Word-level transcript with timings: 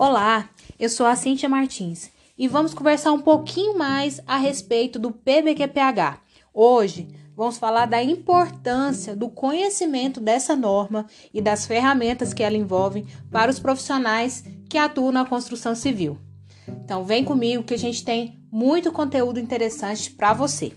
Olá, 0.00 0.48
eu 0.78 0.88
sou 0.88 1.06
a 1.06 1.16
Cíntia 1.16 1.48
Martins 1.48 2.12
e 2.38 2.46
vamos 2.46 2.72
conversar 2.72 3.10
um 3.10 3.20
pouquinho 3.20 3.76
mais 3.76 4.20
a 4.28 4.36
respeito 4.36 4.96
do 4.96 5.10
PBQPH. 5.10 6.20
Hoje 6.54 7.08
vamos 7.34 7.58
falar 7.58 7.86
da 7.86 8.00
importância 8.00 9.16
do 9.16 9.28
conhecimento 9.28 10.20
dessa 10.20 10.54
norma 10.54 11.04
e 11.34 11.42
das 11.42 11.66
ferramentas 11.66 12.32
que 12.32 12.44
ela 12.44 12.56
envolve 12.56 13.06
para 13.28 13.50
os 13.50 13.58
profissionais 13.58 14.44
que 14.70 14.78
atuam 14.78 15.10
na 15.10 15.24
construção 15.24 15.74
civil. 15.74 16.16
Então 16.68 17.04
vem 17.04 17.24
comigo 17.24 17.64
que 17.64 17.74
a 17.74 17.78
gente 17.78 18.04
tem 18.04 18.38
muito 18.52 18.92
conteúdo 18.92 19.40
interessante 19.40 20.12
para 20.12 20.32
você. 20.32 20.74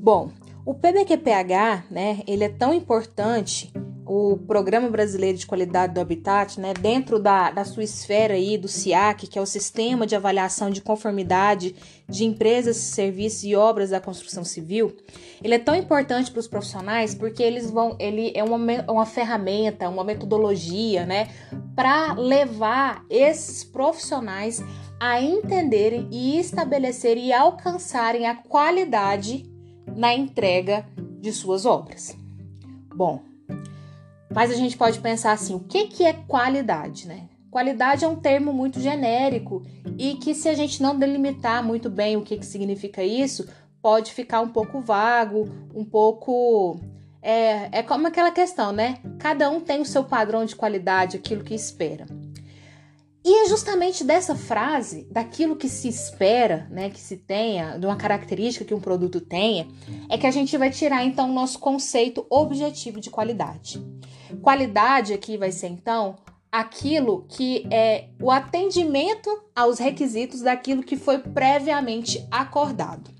Bom, 0.00 0.32
o 0.66 0.74
PBQPH, 0.74 1.84
né, 1.88 2.24
ele 2.26 2.42
é 2.42 2.48
tão 2.48 2.74
importante 2.74 3.71
o 4.14 4.36
Programa 4.36 4.90
Brasileiro 4.90 5.38
de 5.38 5.46
Qualidade 5.46 5.94
do 5.94 6.00
Habitat, 6.00 6.60
né, 6.60 6.74
dentro 6.74 7.18
da, 7.18 7.50
da 7.50 7.64
sua 7.64 7.82
esfera 7.82 8.34
aí 8.34 8.58
do 8.58 8.68
SIAC, 8.68 9.26
que 9.26 9.38
é 9.38 9.42
o 9.42 9.46
Sistema 9.46 10.06
de 10.06 10.14
Avaliação 10.14 10.68
de 10.68 10.82
Conformidade 10.82 11.74
de 12.06 12.26
Empresas, 12.26 12.76
Serviços 12.76 13.42
e 13.44 13.56
Obras 13.56 13.88
da 13.88 14.02
Construção 14.02 14.44
Civil, 14.44 14.94
ele 15.42 15.54
é 15.54 15.58
tão 15.58 15.74
importante 15.74 16.30
para 16.30 16.40
os 16.40 16.46
profissionais 16.46 17.14
porque 17.14 17.42
eles 17.42 17.70
vão, 17.70 17.96
ele 17.98 18.32
é 18.34 18.44
uma, 18.44 18.58
uma 18.86 19.06
ferramenta, 19.06 19.88
uma 19.88 20.04
metodologia, 20.04 21.06
né, 21.06 21.30
para 21.74 22.12
levar 22.12 23.06
esses 23.08 23.64
profissionais 23.64 24.62
a 25.00 25.22
entenderem 25.22 26.06
e 26.10 26.38
estabelecerem 26.38 27.28
e 27.28 27.32
alcançarem 27.32 28.26
a 28.26 28.34
qualidade 28.34 29.50
na 29.96 30.14
entrega 30.14 30.84
de 31.18 31.32
suas 31.32 31.64
obras. 31.64 32.14
Bom, 32.94 33.31
mas 34.34 34.50
a 34.50 34.54
gente 34.54 34.76
pode 34.76 34.98
pensar 35.00 35.32
assim: 35.32 35.54
o 35.54 35.60
que, 35.60 35.86
que 35.86 36.04
é 36.04 36.12
qualidade, 36.12 37.06
né? 37.06 37.28
Qualidade 37.50 38.04
é 38.04 38.08
um 38.08 38.16
termo 38.16 38.52
muito 38.52 38.80
genérico 38.80 39.62
e 39.98 40.14
que, 40.14 40.34
se 40.34 40.48
a 40.48 40.54
gente 40.54 40.82
não 40.82 40.98
delimitar 40.98 41.62
muito 41.62 41.90
bem 41.90 42.16
o 42.16 42.22
que, 42.22 42.38
que 42.38 42.46
significa 42.46 43.04
isso, 43.04 43.46
pode 43.82 44.12
ficar 44.12 44.40
um 44.40 44.48
pouco 44.48 44.80
vago, 44.80 45.48
um 45.74 45.84
pouco. 45.84 46.80
É, 47.20 47.80
é 47.80 47.82
como 47.82 48.06
aquela 48.06 48.30
questão, 48.30 48.72
né? 48.72 48.98
Cada 49.18 49.50
um 49.50 49.60
tem 49.60 49.80
o 49.80 49.84
seu 49.84 50.02
padrão 50.02 50.44
de 50.44 50.56
qualidade, 50.56 51.18
aquilo 51.18 51.44
que 51.44 51.54
espera. 51.54 52.06
E 53.24 53.44
é 53.44 53.48
justamente 53.48 54.02
dessa 54.02 54.34
frase, 54.34 55.06
daquilo 55.10 55.54
que 55.54 55.68
se 55.68 55.88
espera, 55.88 56.66
né, 56.70 56.90
que 56.90 57.00
se 57.00 57.16
tenha, 57.16 57.78
de 57.78 57.86
uma 57.86 57.96
característica 57.96 58.64
que 58.64 58.74
um 58.74 58.80
produto 58.80 59.20
tenha, 59.20 59.68
é 60.10 60.18
que 60.18 60.26
a 60.26 60.30
gente 60.30 60.56
vai 60.58 60.70
tirar 60.70 61.04
então 61.04 61.30
o 61.30 61.32
nosso 61.32 61.58
conceito 61.60 62.26
objetivo 62.28 63.00
de 63.00 63.10
qualidade. 63.10 63.80
Qualidade 64.40 65.12
aqui 65.12 65.36
vai 65.36 65.52
ser 65.52 65.68
então 65.68 66.16
aquilo 66.50 67.24
que 67.28 67.64
é 67.70 68.08
o 68.20 68.30
atendimento 68.30 69.30
aos 69.54 69.78
requisitos 69.78 70.40
daquilo 70.40 70.82
que 70.82 70.96
foi 70.96 71.18
previamente 71.18 72.26
acordado. 72.30 73.10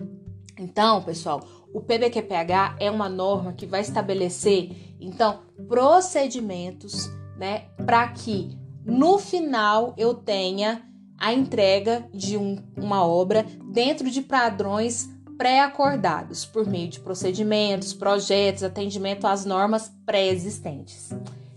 Então, 0.59 1.03
pessoal, 1.03 1.41
o 1.73 1.81
PBQPH 1.81 2.77
é 2.81 2.91
uma 2.91 3.09
norma 3.09 3.53
que 3.53 3.67
vai 3.67 3.81
estabelecer 3.81 4.97
então 5.01 5.43
procedimentos, 5.69 7.09
né, 7.39 7.67
para 7.87 8.07
que 8.09 8.61
no 8.85 9.19
final 9.19 9.95
eu 9.97 10.15
tenha 10.15 10.83
a 11.19 11.33
entrega 11.33 12.09
de 12.13 12.37
um, 12.37 12.57
uma 12.77 13.07
obra 13.07 13.47
dentro 13.71 14.11
de 14.11 14.23
padrões 14.23 15.09
pré-acordados 15.39 16.45
por 16.45 16.67
meio 16.67 16.89
de 16.89 17.01
procedimentos, 17.01 17.93
projetos, 17.93 18.63
atendimento 18.63 19.27
às 19.27 19.45
normas 19.45 19.93
pré-existentes. 20.05 21.11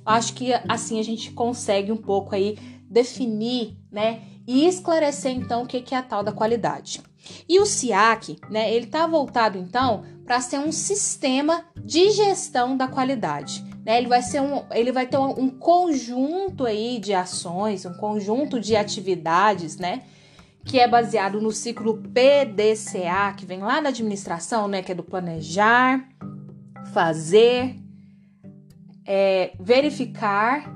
Acho 0.05 0.33
que 0.33 0.53
assim 0.69 0.99
a 0.99 1.03
gente 1.03 1.31
consegue 1.31 1.91
um 1.91 1.97
pouco 1.97 2.35
aí 2.35 2.57
definir, 2.87 3.75
né, 3.91 4.21
e 4.47 4.67
esclarecer 4.67 5.31
então 5.31 5.63
o 5.63 5.65
que 5.67 5.93
é 5.93 5.97
a 5.97 6.03
tal 6.03 6.23
da 6.23 6.31
qualidade. 6.31 7.01
E 7.49 7.59
o 7.59 7.65
SIAC, 7.65 8.37
né, 8.51 8.71
ele 8.71 8.85
está 8.85 9.07
voltado 9.07 9.57
então 9.57 10.03
para 10.23 10.39
ser 10.39 10.59
um 10.59 10.71
sistema 10.71 11.65
de 11.75 12.11
gestão 12.11 12.77
da 12.77 12.87
qualidade. 12.87 13.64
Né? 13.85 13.99
Ele 13.99 14.07
vai 14.07 14.21
ser 14.23 14.41
um, 14.41 14.65
ele 14.71 14.91
vai 14.91 15.05
ter 15.05 15.17
um, 15.17 15.39
um 15.39 15.49
conjunto 15.49 16.65
aí 16.65 16.99
de 16.99 17.13
ações, 17.13 17.85
um 17.85 17.93
conjunto 17.93 18.59
de 18.59 18.75
atividades, 18.75 19.77
né? 19.77 20.01
Que 20.65 20.79
é 20.79 20.87
baseado 20.87 21.39
no 21.39 21.51
ciclo 21.51 22.01
PDCA, 22.01 23.33
que 23.37 23.45
vem 23.45 23.59
lá 23.59 23.79
da 23.79 23.89
administração, 23.89 24.67
né? 24.67 24.81
Que 24.81 24.93
é 24.93 24.95
do 24.95 25.03
planejar, 25.03 26.09
fazer, 26.91 27.75
é, 29.05 29.53
verificar 29.59 30.73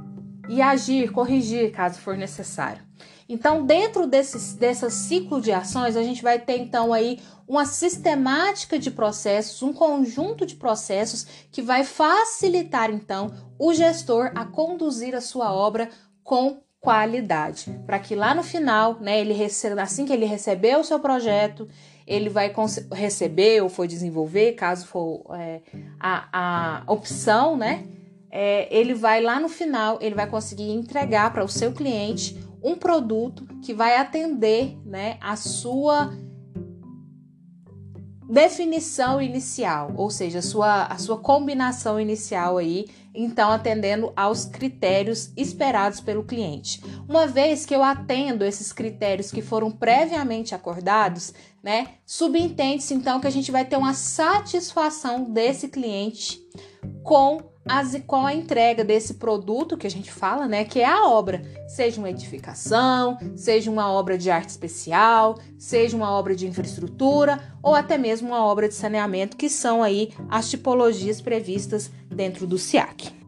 e 0.48 0.62
agir, 0.62 1.12
corrigir, 1.12 1.72
caso 1.72 2.00
for 2.00 2.16
necessário. 2.16 2.89
Então, 3.30 3.64
dentro 3.64 4.08
desse, 4.08 4.58
desse 4.58 4.90
ciclo 4.90 5.40
de 5.40 5.52
ações, 5.52 5.96
a 5.96 6.02
gente 6.02 6.24
vai 6.24 6.40
ter 6.40 6.58
então 6.58 6.92
aí 6.92 7.20
uma 7.48 7.64
sistemática 7.64 8.80
de 8.80 8.90
processos, 8.90 9.62
um 9.62 9.72
conjunto 9.72 10.48
de 10.48 10.56
processos 10.56 11.28
que 11.52 11.62
vai 11.62 11.84
facilitar 11.84 12.90
então 12.90 13.32
o 13.60 13.72
gestor 13.72 14.32
a 14.34 14.46
conduzir 14.46 15.14
a 15.14 15.22
sua 15.22 15.54
obra 15.54 15.90
com 16.24 16.58
qualidade, 16.82 17.78
para 17.86 18.00
que 18.00 18.16
lá 18.16 18.34
no 18.34 18.42
final, 18.42 18.98
né, 19.00 19.20
ele 19.20 19.34
receba, 19.34 19.82
assim 19.82 20.06
que 20.06 20.14
ele 20.14 20.26
receber 20.26 20.78
o 20.78 20.84
seu 20.84 21.00
projeto, 21.00 21.68
ele 22.08 22.30
vai 22.30 22.54
receber 22.94 23.62
ou 23.62 23.70
for 23.70 23.86
desenvolver, 23.86 24.54
caso 24.54 24.88
for 24.88 25.26
é, 25.36 25.62
a, 26.00 26.30
a 26.32 26.92
opção, 26.92 27.58
né, 27.58 27.86
é, 28.32 28.74
ele 28.76 28.94
vai 28.94 29.22
lá 29.22 29.40
no 29.40 29.50
final, 29.50 29.98
ele 30.02 30.16
vai 30.16 30.28
conseguir 30.28 30.72
entregar 30.72 31.34
para 31.34 31.44
o 31.44 31.50
seu 31.50 31.74
cliente 31.74 32.49
um 32.64 32.76
produto 32.76 33.46
que 33.64 33.74
vai 33.74 33.98
atender 33.98 34.78
né, 34.86 35.18
a 35.22 35.36
sua 35.36 36.12
definição 38.30 39.20
inicial, 39.20 39.92
ou 39.98 40.12
seja, 40.12 40.38
a 40.38 40.42
sua, 40.44 40.84
a 40.84 40.98
sua 41.00 41.18
combinação 41.18 42.00
inicial 42.00 42.60
aí, 42.60 42.86
então 43.14 43.50
atendendo 43.50 44.14
aos 44.16 44.46
critérios 44.46 45.32
esperados 45.36 46.00
pelo 46.00 46.24
cliente. 46.24 46.80
Uma 47.08 47.26
vez 47.26 47.66
que 47.66 47.76
eu 47.76 47.82
atendo 47.82 48.46
esses 48.46 48.72
critérios 48.72 49.32
que 49.32 49.42
foram 49.42 49.72
previamente 49.72 50.54
acordados, 50.54 51.34
né, 51.64 51.88
subentende-se 52.06 52.94
então 52.94 53.20
que 53.20 53.26
a 53.26 53.32
gente 53.32 53.52
vai 53.52 53.66
ter 53.66 53.78
uma 53.78 53.96
satisfação 53.96 55.24
desse 55.24 55.68
cliente 55.68 56.40
com 57.04 57.42
as, 57.66 58.02
com 58.08 58.26
a 58.26 58.34
entrega 58.34 58.84
desse 58.84 59.16
produto 59.16 59.78
que 59.78 59.86
a 59.86 59.92
gente 59.92 60.12
fala, 60.12 60.48
né, 60.48 60.66
que 60.66 60.80
é 60.80 60.86
a 60.86 61.06
obra, 61.06 61.42
seja 61.68 62.00
uma 62.00 62.10
edificação, 62.10 63.18
seja 63.36 63.70
uma 63.70 63.92
obra 63.92 64.18
de 64.18 64.32
arte 64.32 64.50
especial, 64.50 65.38
seja 65.58 65.96
uma 65.96 66.12
obra 66.12 66.36
de 66.36 66.48
infraestrutura 66.48 67.40
ou 67.62 67.76
até 67.76 67.98
mesmo 67.98 68.30
uma 68.30 68.44
obra 68.44 68.68
de 68.68 68.74
saneamento, 68.74 69.38
que 69.38 69.50
são 69.50 69.84
aí 69.84 70.14
as 70.30 70.50
tipologias 70.50 71.22
previstas 71.22 71.92
dentro 72.10 72.48
do 72.48 72.58
SIAC. 72.58 73.19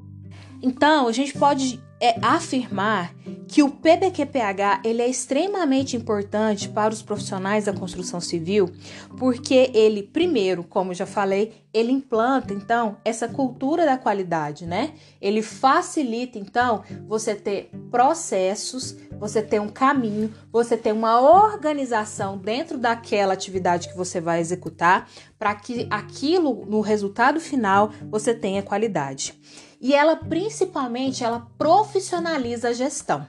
Então, 0.62 1.08
a 1.08 1.12
gente 1.12 1.38
pode 1.38 1.82
é, 2.02 2.18
afirmar 2.22 3.14
que 3.48 3.62
o 3.62 3.70
PBQPH 3.70 4.82
ele 4.84 5.04
é 5.04 5.08
extremamente 5.08 5.96
importante 5.96 6.68
para 6.68 6.94
os 6.94 7.02
profissionais 7.04 7.66
da 7.66 7.74
construção 7.74 8.20
civil, 8.20 8.72
porque 9.20 9.70
ele, 9.74 10.02
primeiro, 10.02 10.64
como 10.64 10.94
já 10.94 11.06
falei, 11.06 11.54
ele 11.72 11.92
implanta 11.92 12.54
então 12.54 12.98
essa 13.06 13.28
cultura 13.28 13.86
da 13.86 13.98
qualidade, 13.98 14.66
né? 14.66 14.94
Ele 15.22 15.42
facilita 15.42 16.40
então 16.40 16.84
você 17.08 17.36
ter 17.36 17.70
processos, 17.92 18.98
você 19.20 19.42
ter 19.42 19.60
um 19.60 19.70
caminho, 19.70 20.34
você 20.52 20.76
ter 20.76 20.94
uma 20.94 21.20
organização 21.22 22.38
dentro 22.38 22.78
daquela 22.78 23.34
atividade 23.34 23.90
que 23.90 23.98
você 23.98 24.20
vai 24.20 24.40
executar, 24.40 25.08
para 25.38 25.54
que 25.54 25.88
aquilo 25.90 26.66
no 26.66 26.82
resultado 26.82 27.40
final 27.40 27.92
você 28.10 28.34
tenha 28.34 28.64
qualidade. 28.64 29.40
E 29.82 29.94
ela 29.96 30.16
principalmente 30.16 31.24
ela 31.24 31.48
profissionaliza 31.58 32.70
a 32.70 32.74
gestão 32.74 33.28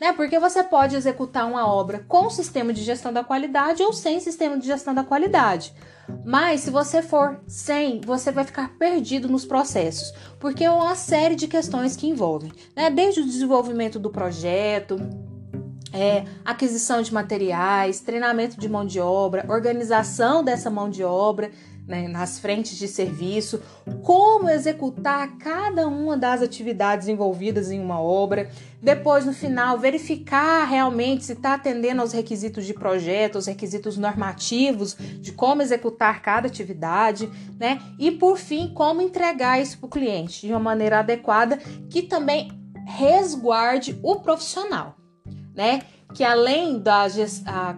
né? 0.00 0.12
Porque 0.12 0.38
você 0.38 0.62
pode 0.62 0.96
executar 0.96 1.46
uma 1.46 1.66
obra 1.66 2.04
com 2.06 2.30
sistema 2.30 2.72
de 2.72 2.82
gestão 2.82 3.12
da 3.12 3.24
qualidade 3.24 3.82
ou 3.82 3.92
sem 3.92 4.20
sistema 4.20 4.58
de 4.58 4.66
gestão 4.66 4.94
da 4.94 5.02
qualidade. 5.02 5.72
Mas 6.24 6.60
se 6.60 6.70
você 6.70 7.02
for 7.02 7.40
sem, 7.46 8.00
você 8.00 8.30
vai 8.30 8.44
ficar 8.44 8.76
perdido 8.78 9.28
nos 9.28 9.44
processos, 9.44 10.12
porque 10.38 10.64
é 10.64 10.70
uma 10.70 10.94
série 10.94 11.34
de 11.34 11.48
questões 11.48 11.96
que 11.96 12.06
envolvem, 12.06 12.52
né? 12.76 12.90
Desde 12.90 13.20
o 13.20 13.26
desenvolvimento 13.26 13.98
do 13.98 14.10
projeto, 14.10 14.96
é, 15.92 16.24
aquisição 16.44 17.02
de 17.02 17.12
materiais, 17.12 18.00
treinamento 18.00 18.60
de 18.60 18.68
mão 18.68 18.86
de 18.86 19.00
obra, 19.00 19.46
organização 19.48 20.44
dessa 20.44 20.70
mão 20.70 20.88
de 20.88 21.02
obra, 21.02 21.50
né, 21.86 22.08
nas 22.08 22.38
frentes 22.38 22.76
de 22.76 22.88
serviço, 22.88 23.62
como 24.02 24.50
executar 24.50 25.38
cada 25.38 25.86
uma 25.86 26.16
das 26.16 26.42
atividades 26.42 27.06
envolvidas 27.06 27.70
em 27.70 27.80
uma 27.80 28.00
obra, 28.00 28.50
depois 28.82 29.24
no 29.24 29.32
final 29.32 29.78
verificar 29.78 30.64
realmente 30.64 31.24
se 31.24 31.32
está 31.32 31.54
atendendo 31.54 32.02
aos 32.02 32.12
requisitos 32.12 32.66
de 32.66 32.74
projeto, 32.74 33.36
aos 33.36 33.46
requisitos 33.46 33.96
normativos 33.96 34.94
de 34.94 35.30
como 35.30 35.62
executar 35.62 36.20
cada 36.22 36.48
atividade, 36.48 37.30
né? 37.58 37.80
E 37.98 38.10
por 38.10 38.36
fim, 38.36 38.72
como 38.74 39.00
entregar 39.00 39.60
isso 39.60 39.78
para 39.78 39.86
o 39.86 39.90
cliente 39.90 40.46
de 40.46 40.52
uma 40.52 40.60
maneira 40.60 40.98
adequada, 40.98 41.56
que 41.88 42.02
também 42.02 42.50
resguarde 42.84 43.98
o 44.02 44.16
profissional, 44.16 44.96
né? 45.54 45.82
Que 46.16 46.24
além 46.24 46.78
da 46.78 47.06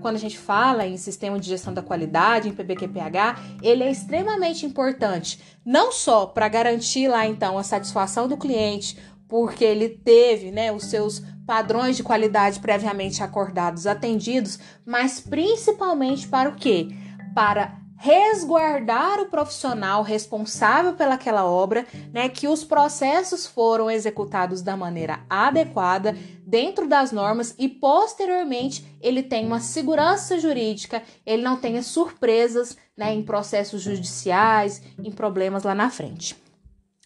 quando 0.00 0.14
a 0.14 0.20
gente 0.20 0.38
fala 0.38 0.86
em 0.86 0.96
sistema 0.96 1.40
de 1.40 1.48
gestão 1.48 1.74
da 1.74 1.82
qualidade, 1.82 2.48
em 2.48 2.52
PBQPH, 2.52 3.36
ele 3.60 3.82
é 3.82 3.90
extremamente 3.90 4.64
importante, 4.64 5.40
não 5.66 5.90
só 5.90 6.24
para 6.24 6.46
garantir 6.46 7.08
lá 7.08 7.26
então 7.26 7.58
a 7.58 7.64
satisfação 7.64 8.28
do 8.28 8.36
cliente, 8.36 8.96
porque 9.26 9.64
ele 9.64 9.88
teve, 9.88 10.52
né, 10.52 10.70
os 10.70 10.84
seus 10.84 11.20
padrões 11.44 11.96
de 11.96 12.04
qualidade 12.04 12.60
previamente 12.60 13.24
acordados 13.24 13.88
atendidos, 13.88 14.60
mas 14.86 15.18
principalmente 15.18 16.28
para 16.28 16.48
o 16.48 16.54
quê? 16.54 16.90
Para 17.34 17.76
resguardar 17.98 19.20
o 19.20 19.26
profissional 19.26 20.02
responsável 20.02 20.92
pelaquela 20.92 21.44
obra, 21.44 21.84
né, 22.12 22.28
que 22.28 22.46
os 22.46 22.62
processos 22.62 23.44
foram 23.44 23.90
executados 23.90 24.62
da 24.62 24.76
maneira 24.76 25.20
adequada, 25.28 26.16
dentro 26.46 26.86
das 26.88 27.10
normas 27.10 27.54
e 27.58 27.68
posteriormente 27.68 28.86
ele 29.00 29.22
tem 29.22 29.44
uma 29.44 29.58
segurança 29.58 30.38
jurídica, 30.38 31.02
ele 31.26 31.42
não 31.42 31.56
tenha 31.56 31.82
surpresas, 31.82 32.76
né, 32.96 33.12
em 33.12 33.22
processos 33.22 33.82
judiciais, 33.82 34.80
em 35.02 35.10
problemas 35.10 35.64
lá 35.64 35.74
na 35.74 35.90
frente. 35.90 36.36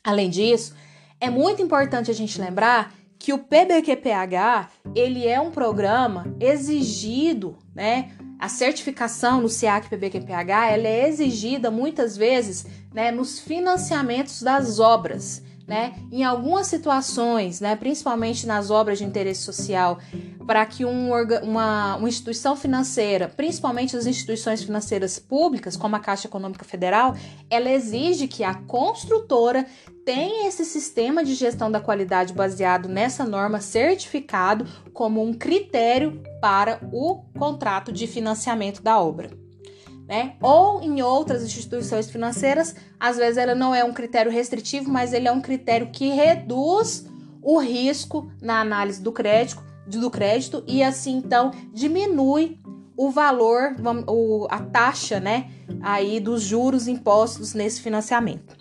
Além 0.04 0.28
disso, 0.28 0.74
é 1.18 1.30
muito 1.30 1.62
importante 1.62 2.10
a 2.10 2.14
gente 2.14 2.38
lembrar 2.38 2.92
que 3.22 3.32
o 3.32 3.38
PBQPH, 3.38 4.68
ele 4.96 5.28
é 5.28 5.40
um 5.40 5.52
programa 5.52 6.34
exigido, 6.40 7.56
né? 7.72 8.10
A 8.36 8.48
certificação 8.48 9.40
no 9.40 9.48
SEAC 9.48 9.88
PBQPH, 9.88 10.72
ela 10.72 10.88
é 10.88 11.08
exigida 11.08 11.70
muitas 11.70 12.16
vezes, 12.16 12.66
né, 12.92 13.12
nos 13.12 13.38
financiamentos 13.38 14.42
das 14.42 14.80
obras 14.80 15.40
né? 15.72 15.94
Em 16.12 16.22
algumas 16.22 16.66
situações, 16.66 17.58
né, 17.58 17.74
principalmente 17.74 18.46
nas 18.46 18.70
obras 18.70 18.98
de 18.98 19.04
interesse 19.04 19.40
social, 19.40 19.98
para 20.46 20.66
que 20.66 20.84
um, 20.84 21.10
uma, 21.42 21.96
uma 21.96 22.08
instituição 22.10 22.54
financeira, 22.54 23.26
principalmente 23.26 23.96
as 23.96 24.04
instituições 24.04 24.62
financeiras 24.62 25.18
públicas, 25.18 25.74
como 25.74 25.96
a 25.96 25.98
Caixa 25.98 26.28
Econômica 26.28 26.62
Federal, 26.62 27.16
ela 27.48 27.70
exige 27.70 28.28
que 28.28 28.44
a 28.44 28.52
construtora 28.52 29.64
tenha 30.04 30.46
esse 30.46 30.62
sistema 30.66 31.24
de 31.24 31.34
gestão 31.34 31.70
da 31.70 31.80
qualidade 31.80 32.34
baseado 32.34 32.86
nessa 32.86 33.24
norma 33.24 33.58
certificado 33.58 34.66
como 34.92 35.22
um 35.22 35.32
critério 35.32 36.22
para 36.38 36.80
o 36.92 37.22
contrato 37.38 37.90
de 37.90 38.06
financiamento 38.06 38.82
da 38.82 39.00
obra 39.00 39.30
né? 40.12 40.34
Ou 40.42 40.82
em 40.82 41.00
outras 41.00 41.42
instituições 41.42 42.10
financeiras, 42.10 42.74
às 43.02 43.16
vezes 43.16 43.36
ela 43.36 43.52
não 43.52 43.74
é 43.74 43.82
um 43.82 43.92
critério 43.92 44.30
restritivo, 44.30 44.88
mas 44.88 45.12
ele 45.12 45.26
é 45.26 45.32
um 45.32 45.40
critério 45.40 45.90
que 45.90 46.10
reduz 46.10 47.04
o 47.42 47.58
risco 47.58 48.30
na 48.40 48.60
análise 48.60 49.02
do 49.02 49.10
crédito, 49.10 49.60
do 49.88 50.08
crédito 50.08 50.62
e 50.68 50.84
assim 50.84 51.16
então 51.16 51.50
diminui 51.72 52.60
o 52.96 53.10
valor, 53.10 53.74
a 54.48 54.60
taxa, 54.60 55.18
né, 55.18 55.50
aí 55.82 56.20
dos 56.20 56.42
juros 56.42 56.86
impostos 56.86 57.54
nesse 57.54 57.80
financiamento. 57.80 58.56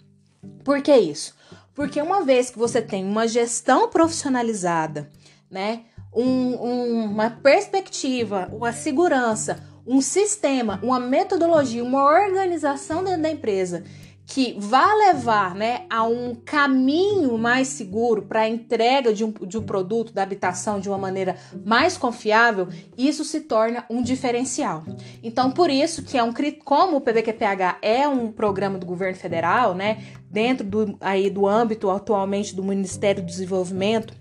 Por 0.63 0.81
que 0.81 0.95
isso? 0.95 1.35
Porque 1.75 2.01
uma 2.01 2.23
vez 2.23 2.49
que 2.49 2.57
você 2.57 2.81
tem 2.81 3.05
uma 3.05 3.27
gestão 3.27 3.89
profissionalizada, 3.89 5.07
né, 5.51 5.81
um, 6.11 6.23
um, 6.23 7.03
uma 7.03 7.29
perspectiva, 7.29 8.49
uma 8.51 8.73
segurança, 8.73 9.63
um 9.85 10.01
sistema, 10.01 10.79
uma 10.81 10.99
metodologia, 10.99 11.83
uma 11.83 12.03
organização 12.03 13.03
dentro 13.03 13.21
da 13.21 13.29
empresa 13.29 13.83
que 14.33 14.55
vá 14.57 14.93
levar 14.93 15.53
né, 15.53 15.81
a 15.89 16.03
um 16.03 16.33
caminho 16.33 17.37
mais 17.37 17.67
seguro 17.67 18.21
para 18.21 18.41
a 18.41 18.49
entrega 18.49 19.13
de 19.13 19.25
um, 19.25 19.31
de 19.31 19.57
um 19.57 19.61
produto 19.61 20.13
da 20.13 20.23
habitação 20.23 20.79
de 20.79 20.87
uma 20.87 20.97
maneira 20.97 21.35
mais 21.65 21.97
confiável, 21.97 22.69
isso 22.97 23.25
se 23.25 23.41
torna 23.41 23.83
um 23.89 24.01
diferencial. 24.01 24.85
Então, 25.21 25.51
por 25.51 25.69
isso 25.69 26.01
que 26.03 26.17
é 26.17 26.23
um 26.23 26.31
como 26.63 26.95
o 26.95 27.01
PBQPH 27.01 27.79
é 27.81 28.07
um 28.07 28.31
programa 28.31 28.77
do 28.77 28.85
governo 28.85 29.17
federal, 29.17 29.75
né, 29.75 30.01
dentro 30.29 30.65
do, 30.65 30.97
aí, 31.01 31.29
do 31.29 31.45
âmbito 31.45 31.89
atualmente 31.89 32.55
do 32.55 32.63
Ministério 32.63 33.21
do 33.21 33.27
Desenvolvimento, 33.27 34.13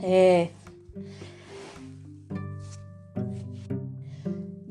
é, 0.00 0.50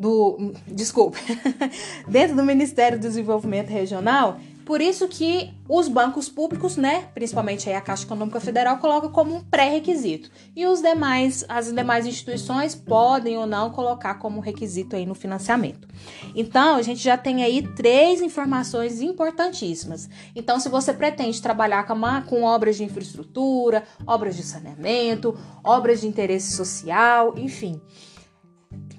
do, 0.06 0.54
desculpe, 0.68 1.18
dentro 2.08 2.36
do 2.36 2.44
Ministério 2.44 3.00
do 3.00 3.08
Desenvolvimento 3.08 3.70
Regional, 3.70 4.40
por 4.64 4.82
isso 4.82 5.08
que 5.08 5.52
os 5.68 5.88
bancos 5.88 6.28
públicos, 6.30 6.76
né, 6.76 7.08
principalmente 7.14 7.70
a 7.70 7.82
Caixa 7.82 8.04
Econômica 8.04 8.40
Federal, 8.40 8.78
coloca 8.78 9.10
como 9.10 9.36
um 9.36 9.42
pré-requisito. 9.42 10.30
E 10.56 10.66
os 10.66 10.82
demais, 10.82 11.46
as 11.48 11.72
demais 11.72 12.06
instituições 12.08 12.74
podem 12.74 13.38
ou 13.38 13.46
não 13.46 13.70
colocar 13.70 14.16
como 14.16 14.42
requisito 14.42 14.96
aí 14.96 15.06
no 15.06 15.14
financiamento. 15.14 15.88
Então, 16.36 16.76
a 16.76 16.82
gente 16.82 17.00
já 17.04 17.16
tem 17.16 17.44
aí 17.44 17.62
três 17.76 18.22
informações 18.22 19.02
importantíssimas. 19.02 20.10
Então, 20.36 20.60
se 20.60 20.68
você 20.68 20.94
pretende 20.94 21.42
trabalhar 21.42 21.86
com, 21.86 21.94
uma, 21.94 22.22
com 22.22 22.44
obras 22.44 22.76
de 22.76 22.84
infraestrutura, 22.84 23.84
obras 24.06 24.36
de 24.36 24.42
saneamento, 24.42 25.38
obras 25.64 26.02
de 26.02 26.08
interesse 26.08 26.56
social, 26.56 27.36
enfim, 27.38 27.80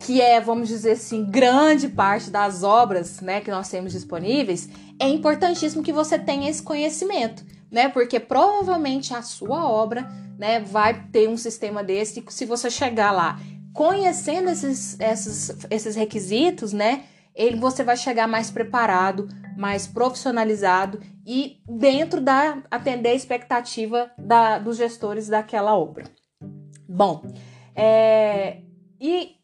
que 0.06 0.20
é, 0.20 0.40
vamos 0.40 0.68
dizer 0.68 0.92
assim, 0.92 1.24
grande 1.24 1.88
parte 1.88 2.30
das 2.30 2.62
obras, 2.62 3.20
né, 3.20 3.40
que 3.40 3.50
nós 3.50 3.68
temos 3.68 3.90
disponíveis, 3.90 4.68
é 5.00 5.08
importantíssimo 5.08 5.82
que 5.82 5.92
você 5.92 6.16
tenha 6.16 6.48
esse 6.48 6.62
conhecimento, 6.62 7.44
né? 7.68 7.88
Porque 7.88 8.20
provavelmente 8.20 9.12
a 9.12 9.20
sua 9.20 9.68
obra, 9.68 10.08
né, 10.38 10.60
vai 10.60 11.08
ter 11.08 11.28
um 11.28 11.36
sistema 11.36 11.82
desse 11.82 12.20
e 12.20 12.32
se 12.32 12.44
você 12.44 12.70
chegar 12.70 13.10
lá 13.10 13.40
conhecendo 13.72 14.48
esses, 14.48 14.96
esses, 15.00 15.66
esses 15.68 15.96
requisitos, 15.96 16.72
né, 16.72 17.02
ele, 17.34 17.58
você 17.58 17.82
vai 17.82 17.96
chegar 17.96 18.28
mais 18.28 18.48
preparado, 18.48 19.26
mais 19.58 19.88
profissionalizado 19.88 21.00
e 21.26 21.58
dentro 21.68 22.20
da 22.20 22.62
atender 22.70 23.08
a 23.08 23.14
expectativa 23.14 24.08
da, 24.16 24.60
dos 24.60 24.76
gestores 24.76 25.26
daquela 25.26 25.76
obra. 25.76 26.04
Bom, 26.88 27.22
é, 27.74 28.62
e 29.00 29.36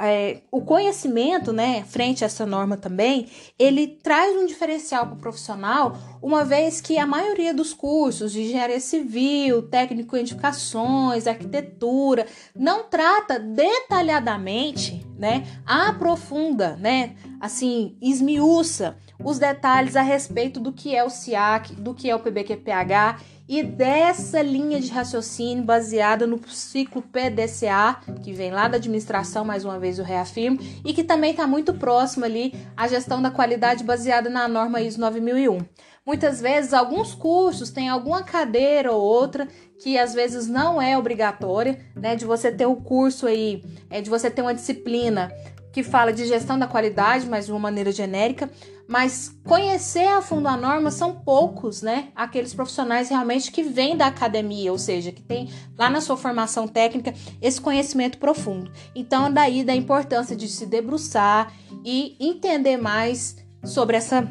é, 0.00 0.42
o 0.50 0.60
conhecimento, 0.62 1.52
né, 1.52 1.84
frente 1.84 2.22
a 2.22 2.26
essa 2.26 2.46
norma 2.46 2.76
também, 2.76 3.28
ele 3.58 3.88
traz 3.88 4.36
um 4.36 4.46
diferencial 4.46 5.06
para 5.06 5.16
o 5.16 5.20
profissional, 5.20 5.96
uma 6.22 6.44
vez 6.44 6.80
que 6.80 6.96
a 6.96 7.06
maioria 7.06 7.52
dos 7.52 7.74
cursos 7.74 8.32
de 8.32 8.42
engenharia 8.42 8.78
civil, 8.78 9.62
técnico 9.62 10.16
em 10.16 10.20
edificações, 10.20 11.26
arquitetura, 11.26 12.26
não 12.54 12.84
trata 12.84 13.38
detalhadamente, 13.40 15.04
né, 15.20 15.46
aprofunda, 15.66 16.76
né, 16.76 17.14
assim, 17.38 17.94
esmiuça 18.00 18.96
os 19.22 19.38
detalhes 19.38 19.96
a 19.96 20.02
respeito 20.02 20.58
do 20.58 20.72
que 20.72 20.96
é 20.96 21.04
o 21.04 21.10
SIAC, 21.10 21.74
do 21.74 21.92
que 21.92 22.08
é 22.08 22.16
o 22.16 22.20
PBQPH 22.20 23.20
e 23.46 23.62
dessa 23.62 24.40
linha 24.40 24.80
de 24.80 24.90
raciocínio 24.90 25.62
baseada 25.62 26.26
no 26.26 26.40
ciclo 26.48 27.02
PDCA, 27.02 28.00
que 28.22 28.32
vem 28.32 28.50
lá 28.50 28.66
da 28.66 28.76
administração, 28.76 29.44
mais 29.44 29.64
uma 29.64 29.78
vez 29.78 29.98
eu 29.98 30.04
reafirmo, 30.04 30.58
e 30.84 30.94
que 30.94 31.04
também 31.04 31.32
está 31.32 31.46
muito 31.46 31.74
próximo 31.74 32.24
ali 32.24 32.54
à 32.76 32.88
gestão 32.88 33.20
da 33.20 33.30
qualidade 33.30 33.84
baseada 33.84 34.30
na 34.30 34.48
norma 34.48 34.80
ISO 34.80 35.00
9001. 35.00 35.58
Muitas 36.06 36.40
vezes, 36.40 36.72
alguns 36.72 37.14
cursos 37.14 37.70
têm 37.70 37.88
alguma 37.88 38.22
cadeira 38.22 38.90
ou 38.90 39.02
outra 39.02 39.46
que 39.80 39.98
às 39.98 40.12
vezes 40.14 40.46
não 40.46 40.80
é 40.80 40.96
obrigatória, 40.96 41.80
né? 41.96 42.14
De 42.14 42.24
você 42.24 42.52
ter 42.52 42.66
um 42.66 42.76
curso 42.76 43.26
aí, 43.26 43.64
é 43.88 44.00
de 44.00 44.10
você 44.10 44.30
ter 44.30 44.42
uma 44.42 44.54
disciplina 44.54 45.32
que 45.72 45.82
fala 45.82 46.12
de 46.12 46.26
gestão 46.26 46.58
da 46.58 46.66
qualidade, 46.66 47.26
mas 47.26 47.46
de 47.46 47.52
uma 47.52 47.60
maneira 47.60 47.92
genérica, 47.92 48.50
mas 48.88 49.32
conhecer 49.44 50.06
a 50.08 50.20
fundo 50.20 50.48
a 50.48 50.56
norma 50.56 50.90
são 50.90 51.14
poucos, 51.14 51.80
né? 51.80 52.08
Aqueles 52.14 52.52
profissionais 52.52 53.08
realmente 53.08 53.52
que 53.52 53.62
vêm 53.62 53.96
da 53.96 54.06
academia, 54.06 54.72
ou 54.72 54.78
seja, 54.78 55.12
que 55.12 55.22
tem 55.22 55.48
lá 55.78 55.88
na 55.88 56.00
sua 56.00 56.16
formação 56.16 56.66
técnica 56.66 57.14
esse 57.40 57.60
conhecimento 57.60 58.18
profundo. 58.18 58.70
Então, 58.94 59.32
daí 59.32 59.62
da 59.62 59.74
importância 59.74 60.34
de 60.34 60.48
se 60.48 60.66
debruçar 60.66 61.52
e 61.84 62.16
entender 62.18 62.76
mais 62.76 63.36
sobre 63.64 63.96
essa 63.96 64.28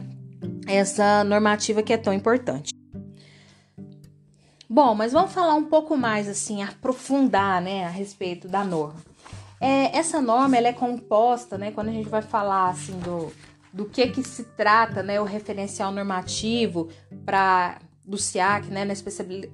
essa 0.67 1.23
normativa 1.23 1.81
que 1.81 1.91
é 1.91 1.97
tão 1.97 2.13
importante. 2.13 2.78
Bom, 4.71 4.93
mas 4.93 5.13
vamos 5.13 5.33
falar 5.33 5.55
um 5.55 5.63
pouco 5.63 5.97
mais 5.97 6.29
assim, 6.29 6.61
aprofundar, 6.61 7.59
né, 7.59 7.85
a 7.85 7.89
respeito 7.89 8.47
da 8.47 8.63
norma. 8.63 9.01
É, 9.59 9.97
essa 9.97 10.21
norma 10.21 10.55
ela 10.55 10.67
é 10.67 10.73
composta, 10.73 11.57
né, 11.57 11.71
quando 11.71 11.89
a 11.89 11.91
gente 11.91 12.07
vai 12.07 12.21
falar 12.21 12.69
assim 12.69 12.97
do, 12.99 13.33
do 13.73 13.85
que 13.85 14.05
que 14.07 14.21
se 14.21 14.43
trata, 14.43 15.01
né, 15.01 15.19
o 15.19 15.23
referencial 15.23 15.91
normativo 15.91 16.89
para 17.25 17.79
do 18.05 18.17
SIAC, 18.17 18.67
né, 18.67 18.85
na, 18.85 18.93
especialidade, 18.93 19.51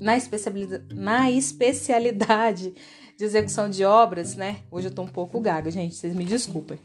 na, 0.94 1.32
especialidade, 1.32 2.74
de 3.18 3.24
execução 3.24 3.70
de 3.70 3.84
obras, 3.84 4.36
né? 4.36 4.60
Hoje 4.72 4.88
eu 4.88 4.94
tô 4.94 5.02
um 5.02 5.08
pouco 5.08 5.40
gaga, 5.40 5.72
gente, 5.72 5.96
vocês 5.96 6.14
me 6.14 6.26
desculpem. 6.26 6.78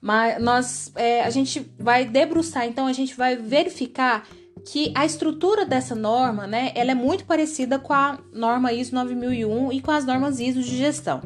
Mas 0.00 0.42
nós, 0.42 0.92
é, 0.94 1.22
a 1.22 1.30
gente 1.30 1.72
vai 1.78 2.04
debruçar, 2.04 2.66
então 2.66 2.86
a 2.86 2.92
gente 2.92 3.14
vai 3.14 3.36
verificar 3.36 4.26
que 4.64 4.92
a 4.94 5.04
estrutura 5.04 5.64
dessa 5.64 5.94
norma, 5.94 6.46
né, 6.46 6.72
ela 6.74 6.92
é 6.92 6.94
muito 6.94 7.24
parecida 7.24 7.78
com 7.78 7.92
a 7.92 8.18
norma 8.32 8.72
ISO 8.72 8.94
9001 8.94 9.72
e 9.72 9.80
com 9.80 9.90
as 9.90 10.04
normas 10.04 10.40
ISO 10.40 10.62
de 10.62 10.76
gestão. 10.76 11.20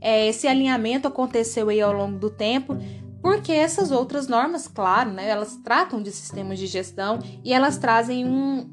É, 0.00 0.26
esse 0.28 0.46
alinhamento 0.46 1.08
aconteceu 1.08 1.68
aí 1.68 1.80
ao 1.80 1.92
longo 1.92 2.18
do 2.18 2.28
tempo, 2.28 2.76
porque 3.22 3.52
essas 3.52 3.90
outras 3.90 4.28
normas, 4.28 4.68
claro, 4.68 5.10
né, 5.10 5.28
elas 5.28 5.56
tratam 5.56 6.02
de 6.02 6.10
sistemas 6.10 6.58
de 6.58 6.66
gestão 6.66 7.18
e 7.42 7.52
elas 7.52 7.78
trazem 7.78 8.26
um, 8.26 8.68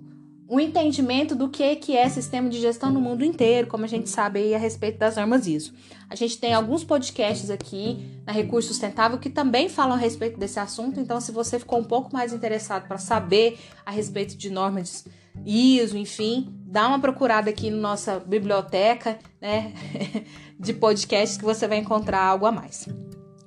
um 0.52 0.60
entendimento 0.60 1.34
do 1.34 1.48
que, 1.48 1.78
que 1.78 1.96
é 1.96 2.10
sistema 2.10 2.50
de 2.50 2.60
gestão 2.60 2.92
no 2.92 3.00
mundo 3.00 3.24
inteiro, 3.24 3.68
como 3.68 3.86
a 3.86 3.88
gente 3.88 4.10
sabe 4.10 4.42
aí 4.42 4.54
a 4.54 4.58
respeito 4.58 5.00
das 5.00 5.16
normas 5.16 5.48
ISO. 5.48 5.72
A 6.10 6.16
gente 6.16 6.38
tem 6.38 6.54
alguns 6.54 6.84
podcasts 6.84 7.50
aqui 7.50 8.22
na 8.26 8.34
Recurso 8.34 8.68
Sustentável 8.68 9.18
que 9.18 9.30
também 9.30 9.70
falam 9.70 9.94
a 9.94 9.98
respeito 9.98 10.38
desse 10.38 10.60
assunto, 10.60 11.00
então 11.00 11.22
se 11.22 11.32
você 11.32 11.58
ficou 11.58 11.80
um 11.80 11.86
pouco 11.86 12.12
mais 12.12 12.34
interessado 12.34 12.86
para 12.86 12.98
saber 12.98 13.60
a 13.86 13.92
respeito 13.92 14.36
de 14.36 14.50
normas 14.50 15.06
ISO, 15.46 15.98
enfim, 15.98 16.54
dá 16.66 16.86
uma 16.86 17.00
procurada 17.00 17.50
aqui 17.50 17.70
na 17.70 17.78
nossa 17.78 18.20
biblioteca, 18.20 19.20
né, 19.40 19.72
de 20.60 20.74
podcasts 20.74 21.38
que 21.38 21.46
você 21.46 21.66
vai 21.66 21.78
encontrar 21.78 22.26
algo 22.26 22.46
a 22.46 22.52
mais. 22.52 22.90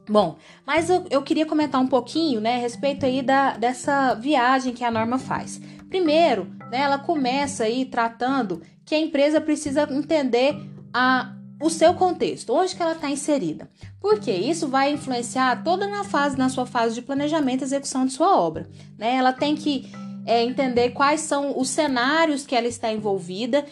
Bom, 0.08 0.38
mas 0.66 0.88
eu, 0.88 1.04
eu 1.10 1.20
queria 1.20 1.44
comentar 1.44 1.82
um 1.82 1.86
pouquinho, 1.86 2.40
né, 2.40 2.54
a 2.54 2.60
respeito 2.60 3.04
aí 3.04 3.20
da, 3.20 3.58
dessa 3.58 4.14
viagem 4.14 4.72
que 4.72 4.84
a 4.84 4.90
norma 4.90 5.18
faz. 5.18 5.60
Primeiro, 5.90 6.50
né, 6.74 6.80
ela 6.80 6.98
começa 6.98 7.62
aí 7.62 7.84
tratando 7.84 8.60
que 8.84 8.96
a 8.96 8.98
empresa 8.98 9.40
precisa 9.40 9.86
entender 9.92 10.60
a, 10.92 11.32
o 11.62 11.70
seu 11.70 11.94
contexto, 11.94 12.52
onde 12.52 12.74
que 12.74 12.82
ela 12.82 12.94
está 12.94 13.08
inserida. 13.08 13.70
Porque 14.00 14.32
isso 14.32 14.66
vai 14.66 14.92
influenciar 14.92 15.62
toda 15.62 15.86
na 15.86 16.02
fase, 16.02 16.36
na 16.36 16.48
sua 16.48 16.66
fase 16.66 16.96
de 16.96 17.02
planejamento 17.02 17.60
e 17.60 17.64
execução 17.64 18.04
de 18.04 18.12
sua 18.12 18.36
obra. 18.36 18.68
Né? 18.98 19.14
Ela 19.14 19.32
tem 19.32 19.54
que 19.54 19.88
é, 20.26 20.42
entender 20.42 20.90
quais 20.90 21.20
são 21.20 21.58
os 21.58 21.68
cenários 21.68 22.46
que 22.46 22.54
ela 22.54 22.66
está 22.66 22.92
envolvida, 22.92 23.64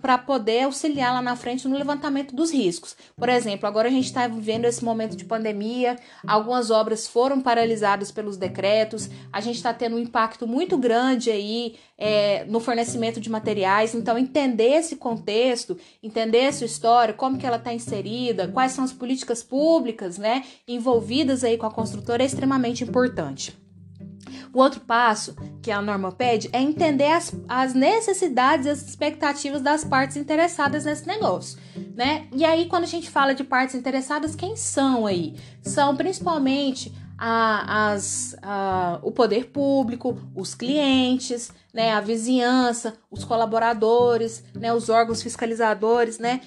para 0.00 0.18
poder 0.18 0.64
auxiliar 0.64 1.14
lá 1.14 1.22
na 1.22 1.36
frente 1.36 1.66
no 1.66 1.76
levantamento 1.76 2.34
dos 2.34 2.50
riscos. 2.50 2.96
Por 3.16 3.28
exemplo, 3.28 3.66
agora 3.66 3.88
a 3.88 3.90
gente 3.90 4.06
está 4.06 4.26
vivendo 4.26 4.64
esse 4.64 4.84
momento 4.84 5.16
de 5.16 5.24
pandemia, 5.24 5.96
algumas 6.26 6.70
obras 6.70 7.06
foram 7.06 7.40
paralisadas 7.40 8.10
pelos 8.10 8.36
decretos, 8.36 9.08
a 9.32 9.40
gente 9.40 9.56
está 9.56 9.72
tendo 9.72 9.96
um 9.96 9.98
impacto 9.98 10.46
muito 10.46 10.76
grande 10.76 11.30
aí 11.30 11.76
é, 11.98 12.44
no 12.44 12.60
fornecimento 12.60 13.20
de 13.20 13.30
materiais. 13.30 13.94
Então, 13.94 14.18
entender 14.18 14.74
esse 14.74 14.96
contexto, 14.96 15.76
entender 16.02 16.38
essa 16.38 16.64
história, 16.64 17.14
como 17.14 17.38
que 17.38 17.46
ela 17.46 17.56
está 17.56 17.72
inserida, 17.72 18.48
quais 18.48 18.72
são 18.72 18.84
as 18.84 18.92
políticas 18.92 19.42
públicas, 19.42 20.18
né, 20.18 20.44
envolvidas 20.66 21.44
aí 21.44 21.56
com 21.56 21.66
a 21.66 21.70
construtora 21.70 22.22
é 22.22 22.26
extremamente 22.26 22.84
importante. 22.84 23.65
O 24.52 24.60
outro 24.60 24.80
passo 24.80 25.36
que 25.62 25.70
a 25.70 25.82
norma 25.82 26.12
pede 26.12 26.48
é 26.52 26.60
entender 26.60 27.12
as, 27.12 27.34
as 27.48 27.74
necessidades 27.74 28.66
e 28.66 28.70
as 28.70 28.86
expectativas 28.86 29.60
das 29.60 29.84
partes 29.84 30.16
interessadas 30.16 30.84
nesse 30.84 31.06
negócio, 31.06 31.58
né? 31.94 32.26
E 32.32 32.44
aí, 32.44 32.66
quando 32.66 32.84
a 32.84 32.88
gente 32.88 33.10
fala 33.10 33.34
de 33.34 33.44
partes 33.44 33.74
interessadas, 33.74 34.34
quem 34.34 34.56
são 34.56 35.06
aí? 35.06 35.34
São 35.62 35.96
principalmente 35.96 36.92
a, 37.18 37.92
as, 37.92 38.36
a, 38.42 38.98
o 39.02 39.10
poder 39.10 39.46
público, 39.46 40.18
os 40.34 40.54
clientes, 40.54 41.50
né, 41.72 41.92
a 41.92 42.00
vizinhança, 42.00 42.94
os 43.10 43.24
colaboradores, 43.24 44.44
né, 44.54 44.72
os 44.72 44.88
órgãos 44.88 45.22
fiscalizadores, 45.22 46.18
né, 46.18 46.40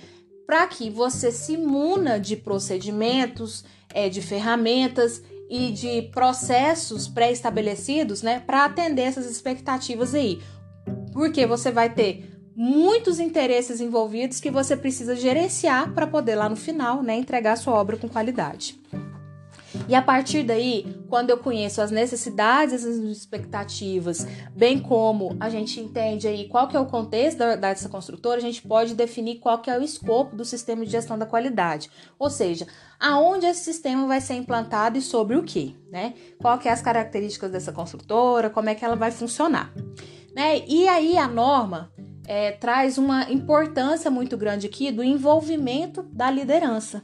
para 0.45 0.65
que 0.67 0.89
você 0.89 1.31
se 1.31 1.57
muna 1.57 2.19
de 2.19 2.35
procedimentos, 2.35 3.63
é, 3.93 4.09
de 4.09 4.21
ferramentas 4.21 5.23
e 5.49 5.71
de 5.71 6.03
processos 6.13 7.07
pré-estabelecidos, 7.07 8.21
né, 8.21 8.39
para 8.39 8.65
atender 8.65 9.01
essas 9.03 9.25
expectativas 9.25 10.13
aí. 10.13 10.39
Porque 11.11 11.45
você 11.45 11.71
vai 11.71 11.89
ter 11.89 12.29
muitos 12.55 13.19
interesses 13.19 13.81
envolvidos 13.81 14.39
que 14.39 14.51
você 14.51 14.77
precisa 14.77 15.15
gerenciar 15.15 15.93
para 15.93 16.05
poder 16.05 16.35
lá 16.35 16.47
no 16.47 16.55
final, 16.55 17.01
né, 17.01 17.15
entregar 17.15 17.55
sua 17.55 17.73
obra 17.73 17.97
com 17.97 18.07
qualidade. 18.07 18.79
E 19.89 19.95
a 19.95 20.03
partir 20.03 20.43
daí, 20.43 20.85
quando 21.09 21.31
eu 21.31 21.37
conheço 21.39 21.81
as 21.81 21.89
necessidades, 21.89 22.85
as 22.85 22.95
expectativas, 22.97 24.23
bem 24.55 24.79
como 24.79 25.35
a 25.39 25.49
gente 25.49 25.79
entende 25.79 26.27
aí 26.27 26.47
qual 26.47 26.67
que 26.67 26.77
é 26.77 26.79
o 26.79 26.85
contexto 26.85 27.39
da, 27.39 27.55
dessa 27.55 27.89
construtora, 27.89 28.37
a 28.37 28.41
gente 28.41 28.61
pode 28.61 28.93
definir 28.93 29.39
qual 29.39 29.57
que 29.57 29.67
é 29.67 29.79
o 29.79 29.81
escopo 29.81 30.35
do 30.35 30.45
sistema 30.45 30.85
de 30.85 30.91
gestão 30.91 31.17
da 31.17 31.25
qualidade. 31.25 31.89
Ou 32.19 32.29
seja, 32.29 32.67
aonde 32.99 33.47
esse 33.47 33.63
sistema 33.63 34.05
vai 34.05 34.21
ser 34.21 34.35
implantado 34.35 34.95
e 34.95 35.01
sobre 35.01 35.35
o 35.35 35.41
que, 35.41 35.75
né? 35.89 36.13
Qual 36.39 36.59
que 36.59 36.69
é 36.69 36.71
as 36.71 36.83
características 36.83 37.51
dessa 37.51 37.71
construtora, 37.71 38.51
como 38.51 38.69
é 38.69 38.75
que 38.75 38.85
ela 38.85 38.95
vai 38.95 39.09
funcionar. 39.09 39.73
Né? 40.35 40.63
E 40.67 40.87
aí 40.87 41.17
a 41.17 41.27
norma 41.27 41.91
é, 42.27 42.51
traz 42.51 42.99
uma 42.99 43.23
importância 43.31 44.11
muito 44.11 44.37
grande 44.37 44.67
aqui 44.67 44.91
do 44.91 45.03
envolvimento 45.03 46.03
da 46.03 46.29
liderança. 46.29 47.01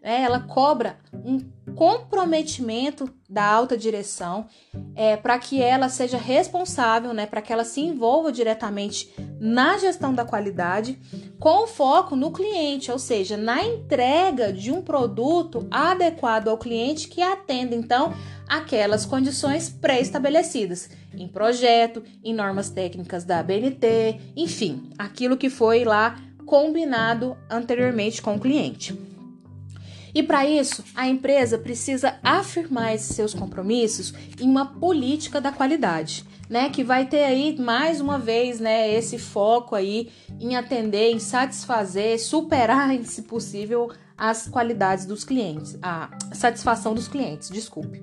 Né? 0.00 0.22
Ela 0.22 0.38
cobra 0.38 1.00
um 1.12 1.57
comprometimento 1.78 3.08
da 3.30 3.44
alta 3.44 3.78
direção 3.78 4.48
é, 4.96 5.16
para 5.16 5.38
que 5.38 5.62
ela 5.62 5.88
seja 5.88 6.18
responsável, 6.18 7.14
né, 7.14 7.24
para 7.24 7.40
que 7.40 7.52
ela 7.52 7.62
se 7.62 7.80
envolva 7.80 8.32
diretamente 8.32 9.14
na 9.38 9.78
gestão 9.78 10.12
da 10.12 10.24
qualidade, 10.24 10.98
com 11.38 11.68
foco 11.68 12.16
no 12.16 12.32
cliente, 12.32 12.90
ou 12.90 12.98
seja, 12.98 13.36
na 13.36 13.62
entrega 13.62 14.52
de 14.52 14.72
um 14.72 14.82
produto 14.82 15.68
adequado 15.70 16.48
ao 16.48 16.58
cliente 16.58 17.06
que 17.06 17.22
atenda 17.22 17.76
então 17.76 18.12
aquelas 18.48 19.06
condições 19.06 19.68
pré-estabelecidas 19.68 20.90
em 21.14 21.28
projeto, 21.28 22.02
em 22.24 22.34
normas 22.34 22.70
técnicas 22.70 23.22
da 23.22 23.38
ABNT, 23.38 24.20
enfim, 24.34 24.90
aquilo 24.98 25.36
que 25.36 25.48
foi 25.48 25.84
lá 25.84 26.20
combinado 26.44 27.36
anteriormente 27.48 28.20
com 28.20 28.34
o 28.34 28.40
cliente. 28.40 28.98
E 30.14 30.22
para 30.22 30.46
isso, 30.46 30.84
a 30.94 31.06
empresa 31.08 31.58
precisa 31.58 32.18
afirmar 32.22 32.94
esses 32.94 33.14
seus 33.14 33.34
compromissos 33.34 34.12
em 34.40 34.48
uma 34.48 34.66
política 34.66 35.40
da 35.40 35.52
qualidade, 35.52 36.24
né, 36.48 36.70
que 36.70 36.82
vai 36.82 37.06
ter 37.06 37.24
aí 37.24 37.58
mais 37.58 38.00
uma 38.00 38.18
vez, 38.18 38.58
né, 38.58 38.92
esse 38.92 39.18
foco 39.18 39.74
aí 39.74 40.10
em 40.40 40.56
atender, 40.56 41.10
em 41.10 41.18
satisfazer, 41.18 42.18
superar, 42.20 42.96
se 43.04 43.22
possível, 43.22 43.90
as 44.16 44.48
qualidades 44.48 45.06
dos 45.06 45.22
clientes, 45.22 45.78
a 45.80 46.10
satisfação 46.32 46.94
dos 46.94 47.06
clientes, 47.06 47.50
desculpe. 47.50 48.02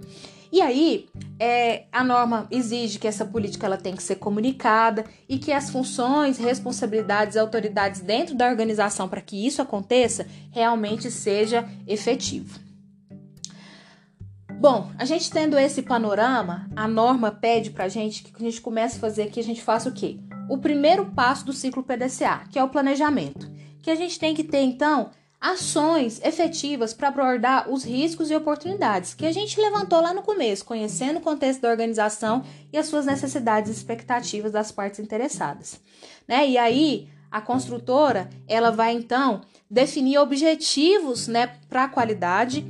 E 0.51 0.61
aí, 0.61 1.07
é, 1.39 1.85
a 1.91 2.03
norma 2.03 2.47
exige 2.49 2.99
que 2.99 3.07
essa 3.07 3.25
política 3.25 3.65
ela 3.65 3.77
tem 3.77 3.95
que 3.95 4.03
ser 4.03 4.15
comunicada 4.15 5.05
e 5.27 5.37
que 5.37 5.51
as 5.51 5.69
funções, 5.69 6.37
responsabilidades 6.37 7.35
e 7.35 7.39
autoridades 7.39 8.01
dentro 8.01 8.35
da 8.35 8.47
organização 8.47 9.09
para 9.09 9.21
que 9.21 9.45
isso 9.45 9.61
aconteça 9.61 10.25
realmente 10.51 11.11
seja 11.11 11.67
efetivo. 11.87 12.59
Bom, 14.59 14.89
a 14.97 15.03
gente 15.03 15.29
tendo 15.29 15.59
esse 15.59 15.81
panorama, 15.81 16.67
a 16.75 16.87
norma 16.87 17.29
pede 17.29 17.71
para 17.71 17.85
a 17.85 17.89
gente 17.89 18.23
que 18.23 18.31
a 18.35 18.39
gente 18.39 18.61
comece 18.61 18.97
a 18.97 18.99
fazer 18.99 19.23
aqui, 19.23 19.39
a 19.39 19.43
gente 19.43 19.61
faça 19.61 19.89
o 19.89 19.91
quê? 19.91 20.17
O 20.49 20.57
primeiro 20.57 21.07
passo 21.07 21.45
do 21.45 21.53
ciclo 21.53 21.83
PDCA, 21.83 22.43
que 22.49 22.57
é 22.57 22.63
o 22.63 22.69
planejamento. 22.69 23.51
Que 23.81 23.91
a 23.91 23.95
gente 23.95 24.17
tem 24.17 24.33
que 24.33 24.43
ter, 24.43 24.61
então, 24.61 25.11
ações 25.39 26.21
efetivas 26.23 26.93
para 26.93 27.09
abordar 27.09 27.69
os 27.69 27.83
riscos 27.83 28.31
e 28.31 28.35
oportunidades 28.35 29.13
que 29.13 29.25
a 29.25 29.31
gente 29.31 29.59
levantou 29.59 30.01
lá 30.01 30.13
no 30.13 30.21
começo, 30.21 30.65
conhecendo 30.65 31.17
o 31.17 31.21
contexto 31.21 31.61
da 31.61 31.69
organização 31.69 32.43
e 32.71 32.77
as 32.77 32.87
suas 32.87 33.05
necessidades 33.05 33.69
e 33.69 33.73
expectativas 33.73 34.51
das 34.51 34.71
partes 34.71 34.99
interessadas. 34.99 35.79
Né? 36.27 36.47
E 36.49 36.57
aí, 36.57 37.09
a 37.29 37.41
construtora 37.41 38.29
ela 38.47 38.71
vai 38.71 38.93
então 38.93 39.41
definir 39.69 40.17
objetivos 40.17 41.27
né, 41.27 41.47
para 41.67 41.83
a 41.83 41.89
qualidade 41.89 42.65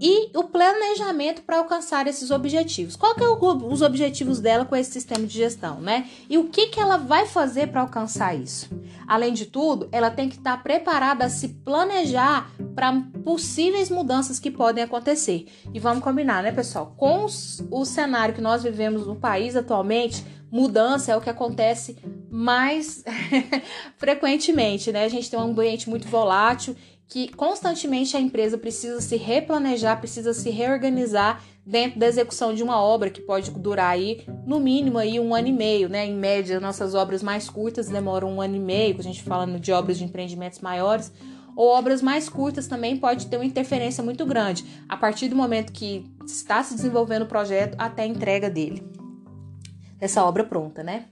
e 0.00 0.30
o 0.36 0.44
planejamento 0.44 1.42
para 1.42 1.58
alcançar 1.58 2.06
esses 2.06 2.30
objetivos. 2.30 2.96
Qual 2.96 3.14
que 3.14 3.22
é 3.22 3.28
o, 3.28 3.36
os 3.70 3.82
objetivos 3.82 4.40
dela 4.40 4.64
com 4.64 4.74
esse 4.74 4.92
sistema 4.92 5.26
de 5.26 5.34
gestão, 5.34 5.80
né? 5.80 6.08
E 6.28 6.38
o 6.38 6.48
que, 6.48 6.68
que 6.68 6.80
ela 6.80 6.96
vai 6.96 7.26
fazer 7.26 7.68
para 7.68 7.80
alcançar 7.80 8.34
isso? 8.34 8.68
Além 9.06 9.32
de 9.32 9.46
tudo, 9.46 9.88
ela 9.92 10.10
tem 10.10 10.28
que 10.28 10.36
estar 10.36 10.56
tá 10.56 10.62
preparada 10.62 11.24
a 11.24 11.28
se 11.28 11.48
planejar 11.48 12.50
para 12.74 12.92
possíveis 13.24 13.90
mudanças 13.90 14.38
que 14.38 14.50
podem 14.50 14.84
acontecer. 14.84 15.46
E 15.72 15.78
vamos 15.78 16.02
combinar, 16.02 16.42
né, 16.42 16.52
pessoal? 16.52 16.94
Com 16.96 17.24
os, 17.24 17.64
o 17.70 17.84
cenário 17.84 18.34
que 18.34 18.40
nós 18.40 18.62
vivemos 18.62 19.06
no 19.06 19.16
país 19.16 19.56
atualmente, 19.56 20.24
mudança 20.50 21.12
é 21.12 21.16
o 21.16 21.20
que 21.20 21.30
acontece 21.30 21.96
mais 22.30 23.04
frequentemente, 23.96 24.92
né? 24.92 25.04
A 25.04 25.08
gente 25.08 25.30
tem 25.30 25.38
um 25.38 25.44
ambiente 25.44 25.88
muito 25.88 26.08
volátil 26.08 26.76
que 27.08 27.28
constantemente 27.28 28.16
a 28.16 28.20
empresa 28.20 28.58
precisa 28.58 29.00
se 29.00 29.16
replanejar, 29.16 29.98
precisa 29.98 30.34
se 30.34 30.50
reorganizar 30.50 31.42
dentro 31.64 31.98
da 31.98 32.06
execução 32.06 32.54
de 32.54 32.62
uma 32.62 32.80
obra 32.82 33.08
que 33.08 33.22
pode 33.22 33.50
durar 33.50 33.90
aí 33.90 34.24
no 34.46 34.60
mínimo 34.60 34.98
aí 34.98 35.18
um 35.18 35.34
ano 35.34 35.48
e 35.48 35.52
meio, 35.52 35.88
né? 35.88 36.06
Em 36.06 36.14
média, 36.14 36.60
nossas 36.60 36.94
obras 36.94 37.22
mais 37.22 37.48
curtas 37.48 37.88
demoram 37.88 38.30
um 38.30 38.42
ano 38.42 38.56
e 38.56 38.60
meio, 38.60 38.94
quando 38.94 39.06
a 39.06 39.10
gente 39.10 39.22
fala 39.22 39.46
de 39.58 39.72
obras 39.72 39.96
de 39.96 40.04
empreendimentos 40.04 40.60
maiores, 40.60 41.10
ou 41.56 41.68
obras 41.68 42.02
mais 42.02 42.28
curtas 42.28 42.66
também 42.66 42.96
pode 42.96 43.26
ter 43.26 43.36
uma 43.36 43.44
interferência 43.44 44.04
muito 44.04 44.24
grande 44.24 44.64
a 44.88 44.96
partir 44.96 45.28
do 45.28 45.34
momento 45.34 45.72
que 45.72 46.06
está 46.26 46.62
se 46.62 46.74
desenvolvendo 46.74 47.22
o 47.22 47.26
projeto 47.26 47.74
até 47.78 48.02
a 48.02 48.06
entrega 48.06 48.48
dele. 48.50 48.82
essa 50.00 50.24
obra 50.24 50.44
pronta, 50.44 50.82
né? 50.82 51.06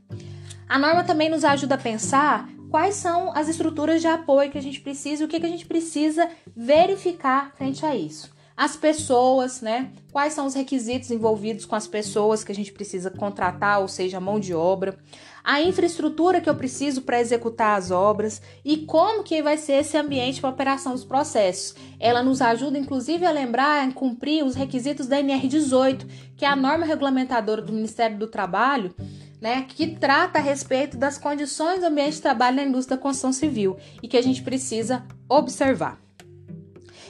A 0.68 0.78
norma 0.78 1.02
também 1.04 1.28
nos 1.28 1.44
ajuda 1.44 1.74
a 1.74 1.78
pensar 1.78 2.48
quais 2.76 2.96
são 2.96 3.34
as 3.34 3.48
estruturas 3.48 4.02
de 4.02 4.06
apoio 4.06 4.50
que 4.50 4.58
a 4.58 4.62
gente 4.62 4.82
precisa 4.82 5.24
o 5.24 5.28
que, 5.28 5.40
que 5.40 5.46
a 5.46 5.48
gente 5.48 5.64
precisa 5.64 6.28
verificar 6.54 7.50
frente 7.56 7.86
a 7.86 7.96
isso 7.96 8.36
as 8.56 8.74
pessoas, 8.74 9.60
né? 9.60 9.90
Quais 10.10 10.32
são 10.32 10.46
os 10.46 10.54
requisitos 10.54 11.10
envolvidos 11.10 11.66
com 11.66 11.76
as 11.76 11.86
pessoas 11.86 12.42
que 12.42 12.50
a 12.50 12.54
gente 12.54 12.72
precisa 12.72 13.10
contratar, 13.10 13.80
ou 13.80 13.88
seja, 13.88 14.18
mão 14.18 14.40
de 14.40 14.54
obra, 14.54 14.96
a 15.44 15.60
infraestrutura 15.60 16.40
que 16.40 16.48
eu 16.48 16.54
preciso 16.54 17.02
para 17.02 17.20
executar 17.20 17.78
as 17.78 17.90
obras 17.90 18.40
e 18.64 18.78
como 18.78 19.22
que 19.22 19.42
vai 19.42 19.58
ser 19.58 19.74
esse 19.74 19.96
ambiente 19.96 20.40
para 20.40 20.48
operação 20.48 20.92
dos 20.92 21.04
processos. 21.04 21.74
Ela 22.00 22.22
nos 22.22 22.40
ajuda 22.40 22.78
inclusive 22.78 23.26
a 23.26 23.30
lembrar 23.30 23.86
e 23.86 23.92
cumprir 23.92 24.42
os 24.42 24.54
requisitos 24.54 25.06
da 25.06 25.18
NR18, 25.18 26.06
que 26.34 26.44
é 26.44 26.48
a 26.48 26.56
norma 26.56 26.86
regulamentadora 26.86 27.60
do 27.60 27.74
Ministério 27.74 28.16
do 28.18 28.26
Trabalho, 28.26 28.94
né, 29.40 29.66
que 29.68 29.96
trata 29.96 30.38
a 30.38 30.42
respeito 30.42 30.96
das 30.96 31.18
condições 31.18 31.80
do 31.80 31.86
ambiente 31.86 32.14
de 32.14 32.22
trabalho 32.22 32.56
na 32.56 32.64
indústria 32.64 32.96
da 32.96 33.02
construção 33.02 33.32
civil 33.32 33.76
e 34.02 34.08
que 34.08 34.16
a 34.16 34.22
gente 34.22 34.42
precisa 34.42 35.04
observar. 35.28 36.00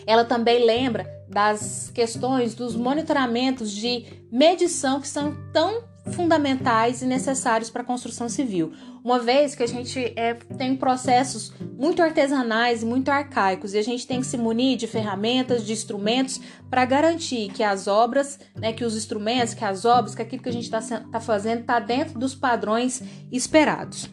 Ela 0.06 0.24
também 0.24 0.64
lembra 0.64 1.06
das 1.28 1.90
questões 1.92 2.54
dos 2.54 2.76
monitoramentos 2.76 3.70
de 3.72 4.04
medição 4.30 5.00
que 5.00 5.08
são 5.08 5.36
tão 5.52 5.82
fundamentais 6.12 7.02
e 7.02 7.06
necessários 7.06 7.70
para 7.70 7.82
a 7.82 7.84
construção 7.84 8.28
civil. 8.28 8.72
Uma 9.02 9.18
vez 9.18 9.54
que 9.54 9.62
a 9.62 9.66
gente 9.66 10.12
é, 10.16 10.34
tem 10.34 10.76
processos 10.76 11.52
muito 11.78 12.02
artesanais 12.02 12.82
e 12.82 12.86
muito 12.86 13.08
arcaicos 13.08 13.74
e 13.74 13.78
a 13.78 13.82
gente 13.82 14.06
tem 14.06 14.20
que 14.20 14.26
se 14.26 14.36
munir 14.36 14.76
de 14.76 14.86
ferramentas, 14.86 15.64
de 15.64 15.72
instrumentos 15.72 16.40
para 16.70 16.84
garantir 16.84 17.50
que 17.52 17.62
as 17.62 17.86
obras, 17.86 18.38
né, 18.54 18.72
que 18.72 18.84
os 18.84 18.96
instrumentos, 18.96 19.54
que 19.54 19.64
as 19.64 19.84
obras, 19.84 20.14
que 20.14 20.22
aquilo 20.22 20.42
que 20.42 20.48
a 20.48 20.52
gente 20.52 20.64
está 20.72 20.80
tá 20.80 21.20
fazendo 21.20 21.60
está 21.60 21.78
dentro 21.78 22.18
dos 22.18 22.34
padrões 22.34 23.02
esperados 23.30 24.08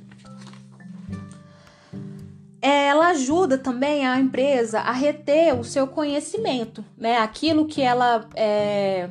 ela 2.65 3.09
ajuda 3.09 3.57
também 3.57 4.07
a 4.07 4.17
empresa 4.17 4.79
a 4.79 4.93
reter 4.93 5.53
o 5.53 5.65
seu 5.65 5.85
conhecimento, 5.85 6.83
né? 6.97 7.17
Aquilo 7.17 7.65
que 7.65 7.81
ela 7.81 8.25
é, 8.35 9.09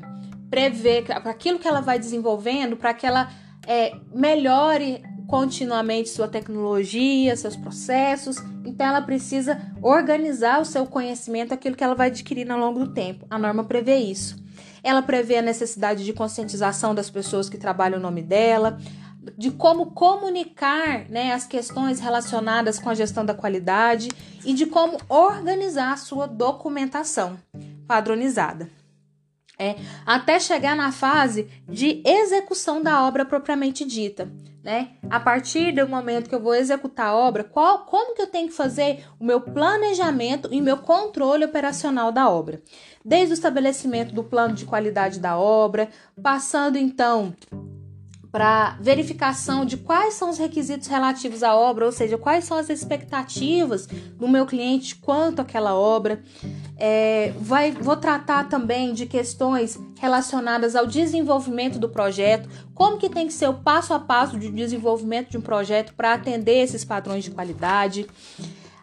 prevê, 0.53 1.03
aquilo 1.25 1.59
que 1.59 1.67
ela 1.67 1.81
vai 1.81 1.99
desenvolvendo, 1.99 2.77
para 2.77 2.93
que 2.93 3.07
ela 3.07 3.31
é, 3.67 3.97
melhore 4.15 5.03
continuamente 5.27 6.11
sua 6.11 6.29
tecnologia, 6.29 7.35
seus 7.35 7.57
processos. 7.57 8.37
Então, 8.63 8.87
ela 8.87 9.01
precisa 9.01 9.59
organizar 9.81 10.61
o 10.61 10.65
seu 10.67 10.85
conhecimento, 10.85 11.55
aquilo 11.55 11.75
que 11.75 11.83
ela 11.83 11.95
vai 11.95 12.09
adquirindo 12.09 12.53
ao 12.53 12.59
longo 12.59 12.81
do 12.81 12.93
tempo. 12.93 13.27
A 13.31 13.39
norma 13.39 13.65
prevê 13.65 13.97
isso. 13.97 14.37
Ela 14.83 15.01
prevê 15.01 15.39
a 15.39 15.43
necessidade 15.43 16.05
de 16.05 16.13
conscientização 16.13 16.95
das 16.95 17.09
pessoas 17.09 17.49
que 17.49 17.57
trabalham 17.57 17.99
o 17.99 18.03
nome 18.03 18.21
dela, 18.21 18.79
de 19.39 19.53
como 19.53 19.93
comunicar 19.93 21.09
né, 21.09 21.33
as 21.33 21.47
questões 21.47 21.99
relacionadas 21.99 22.79
com 22.79 22.91
a 22.91 22.95
gestão 22.95 23.25
da 23.25 23.33
qualidade 23.33 24.11
e 24.45 24.53
de 24.53 24.67
como 24.67 24.99
organizar 25.09 25.95
a 25.95 25.97
sua 25.97 26.27
documentação 26.27 27.39
padronizada. 27.87 28.82
É, 29.59 29.77
até 30.05 30.41
chegar 30.41 30.75
na 30.75 30.91
fase 30.91 31.49
de 31.69 32.03
execução 32.05 32.83
da 32.83 33.07
obra 33.07 33.25
propriamente 33.25 33.85
dita. 33.85 34.31
Né? 34.63 34.91
A 35.11 35.19
partir 35.19 35.73
do 35.73 35.89
momento 35.89 36.29
que 36.29 36.35
eu 36.35 36.41
vou 36.41 36.55
executar 36.55 37.09
a 37.09 37.17
obra, 37.17 37.43
qual, 37.43 37.81
como 37.81 38.15
que 38.15 38.23
eu 38.23 38.29
tenho 38.29 38.49
que 38.49 38.55
fazer 38.55 39.05
o 39.19 39.25
meu 39.25 39.41
planejamento 39.41 40.49
e 40.53 40.61
meu 40.61 40.79
controle 40.79 41.45
operacional 41.45 42.13
da 42.13 42.29
obra? 42.29 42.63
Desde 43.05 43.33
o 43.33 43.35
estabelecimento 43.35 44.15
do 44.15 44.23
plano 44.23 44.55
de 44.55 44.65
qualidade 44.65 45.19
da 45.19 45.37
obra, 45.37 45.89
passando 46.23 46.79
então 46.79 47.35
para 48.33 48.79
verificação 48.81 49.63
de 49.63 49.77
quais 49.77 50.15
são 50.15 50.31
os 50.31 50.39
requisitos 50.39 50.89
relativos 50.89 51.43
à 51.43 51.55
obra, 51.55 51.85
ou 51.85 51.93
seja, 51.93 52.17
quais 52.17 52.45
são 52.45 52.57
as 52.57 52.71
expectativas 52.71 53.87
do 53.87 54.27
meu 54.27 54.47
cliente 54.47 54.97
quanto 54.97 55.43
àquela 55.43 55.75
obra. 55.75 56.23
É, 56.79 57.35
vai, 57.39 57.73
vou 57.73 57.95
tratar 57.95 58.49
também 58.49 58.95
de 58.95 59.05
questões 59.05 59.79
relacionadas 60.01 60.75
ao 60.75 60.87
desenvolvimento 60.87 61.79
do 61.79 61.91
projeto, 61.91 62.49
como 62.75 62.97
que 62.97 63.11
tem 63.11 63.27
que 63.27 63.35
ser 63.35 63.49
o 63.49 63.55
passo 63.55 63.93
a 63.93 63.99
passo 63.99 64.39
de 64.39 64.51
desenvolvimento 64.51 65.31
de 65.31 65.37
um 65.37 65.43
projeto 65.43 65.93
para 65.93 66.15
atender 66.15 66.57
esses 66.63 66.87
padrões 66.87 67.23
de 67.25 67.31
qualidade. 67.31 68.07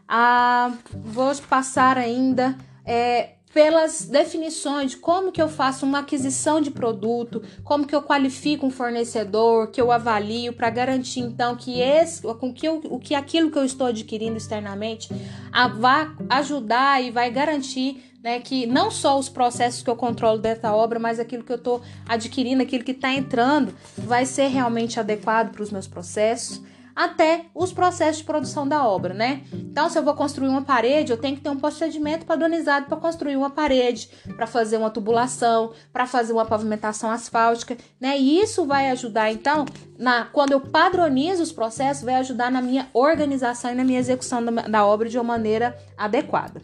Ah, 0.07 0.71
vou 0.93 1.35
passar 1.49 1.97
ainda 1.97 2.55
é, 2.85 3.31
pelas 3.53 4.05
definições 4.05 4.91
de 4.91 4.97
como 4.97 5.31
que 5.31 5.41
eu 5.41 5.49
faço 5.49 5.85
uma 5.85 5.99
aquisição 5.99 6.61
de 6.61 6.69
produto, 6.69 7.41
como 7.63 7.87
que 7.87 7.95
eu 7.95 8.01
qualifico 8.01 8.65
um 8.65 8.69
fornecedor, 8.69 9.71
que 9.71 9.81
eu 9.81 9.91
avalio 9.91 10.53
para 10.53 10.69
garantir 10.69 11.21
então 11.21 11.55
que 11.55 11.79
esse, 11.81 12.21
com 12.21 12.53
que 12.53 12.69
o 12.69 12.99
que 12.99 13.15
aquilo 13.15 13.49
que 13.49 13.57
eu 13.57 13.65
estou 13.65 13.87
adquirindo 13.87 14.37
externamente 14.37 15.09
a, 15.51 15.67
vai 15.67 16.11
ajudar 16.29 17.03
e 17.03 17.09
vai 17.09 17.31
garantir 17.31 18.03
né, 18.23 18.39
que 18.39 18.65
não 18.65 18.91
só 18.91 19.17
os 19.17 19.29
processos 19.29 19.81
que 19.81 19.89
eu 19.89 19.95
controlo 19.95 20.37
dessa 20.37 20.73
obra, 20.73 20.99
mas 20.99 21.19
aquilo 21.19 21.43
que 21.43 21.51
eu 21.51 21.57
estou 21.57 21.81
adquirindo, 22.07 22.61
aquilo 22.61 22.83
que 22.83 22.91
está 22.91 23.13
entrando, 23.13 23.73
vai 23.97 24.25
ser 24.25 24.47
realmente 24.47 24.99
adequado 24.99 25.51
para 25.51 25.63
os 25.63 25.71
meus 25.71 25.87
processos 25.87 26.61
até 26.95 27.45
os 27.53 27.71
processos 27.71 28.17
de 28.17 28.23
produção 28.23 28.67
da 28.67 28.85
obra, 28.85 29.13
né? 29.13 29.43
Então, 29.53 29.89
se 29.89 29.97
eu 29.97 30.03
vou 30.03 30.13
construir 30.13 30.49
uma 30.49 30.61
parede, 30.61 31.11
eu 31.11 31.17
tenho 31.17 31.35
que 31.35 31.41
ter 31.41 31.49
um 31.49 31.57
procedimento 31.57 32.25
padronizado 32.25 32.87
para 32.87 32.97
construir 32.97 33.35
uma 33.35 33.49
parede, 33.49 34.09
para 34.35 34.47
fazer 34.47 34.77
uma 34.77 34.89
tubulação, 34.89 35.71
para 35.91 36.05
fazer 36.05 36.33
uma 36.33 36.45
pavimentação 36.45 37.09
asfáltica, 37.09 37.77
né? 37.99 38.17
E 38.17 38.41
isso 38.41 38.65
vai 38.65 38.89
ajudar, 38.91 39.31
então, 39.31 39.65
na, 39.97 40.25
quando 40.25 40.51
eu 40.51 40.61
padronizo 40.61 41.43
os 41.43 41.51
processos, 41.51 42.03
vai 42.03 42.15
ajudar 42.15 42.51
na 42.51 42.61
minha 42.61 42.87
organização 42.93 43.71
e 43.71 43.75
na 43.75 43.83
minha 43.83 43.99
execução 43.99 44.43
da, 44.43 44.51
da 44.63 44.85
obra 44.85 45.09
de 45.09 45.17
uma 45.17 45.23
maneira 45.23 45.77
adequada. 45.97 46.61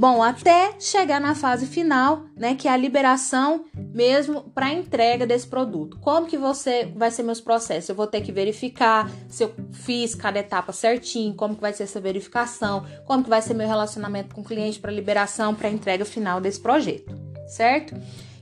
Bom, 0.00 0.22
até 0.22 0.80
chegar 0.80 1.20
na 1.20 1.34
fase 1.34 1.66
final, 1.66 2.22
né, 2.34 2.54
que 2.54 2.66
é 2.66 2.70
a 2.70 2.76
liberação 2.78 3.66
mesmo 3.92 4.44
para 4.54 4.72
entrega 4.72 5.26
desse 5.26 5.46
produto. 5.46 5.98
Como 6.00 6.26
que 6.26 6.38
você 6.38 6.90
vai 6.96 7.10
ser 7.10 7.22
meus 7.22 7.38
processos? 7.38 7.90
Eu 7.90 7.94
vou 7.94 8.06
ter 8.06 8.22
que 8.22 8.32
verificar 8.32 9.10
se 9.28 9.44
eu 9.44 9.52
fiz 9.72 10.14
cada 10.14 10.38
etapa 10.38 10.72
certinho, 10.72 11.34
como 11.34 11.54
que 11.54 11.60
vai 11.60 11.74
ser 11.74 11.82
essa 11.82 12.00
verificação, 12.00 12.86
como 13.04 13.22
que 13.22 13.28
vai 13.28 13.42
ser 13.42 13.52
meu 13.52 13.68
relacionamento 13.68 14.34
com 14.34 14.40
o 14.40 14.44
cliente 14.44 14.80
para 14.80 14.90
liberação, 14.90 15.54
para 15.54 15.68
entrega 15.68 16.06
final 16.06 16.40
desse 16.40 16.60
projeto, 16.60 17.14
certo? 17.46 17.94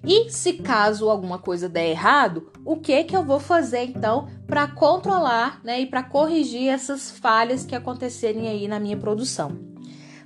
E 0.05 0.31
se 0.31 0.53
caso 0.53 1.11
alguma 1.11 1.41
coisa 1.41 1.69
der 1.69 1.89
errado, 1.89 2.53
o 2.65 2.77
que 2.77 3.03
que 3.03 3.17
eu 3.17 3.25
vou 3.25 3.41
fazer 3.41 3.83
então 3.83 4.29
para 4.47 4.69
controlar, 4.69 5.61
né, 5.65 5.81
e 5.81 5.87
para 5.87 6.05
corrigir 6.05 6.69
essas 6.69 7.11
falhas 7.11 7.65
que 7.65 7.75
acontecerem 7.75 8.47
aí 8.47 8.69
na 8.69 8.79
minha 8.79 8.97
produção? 8.97 9.68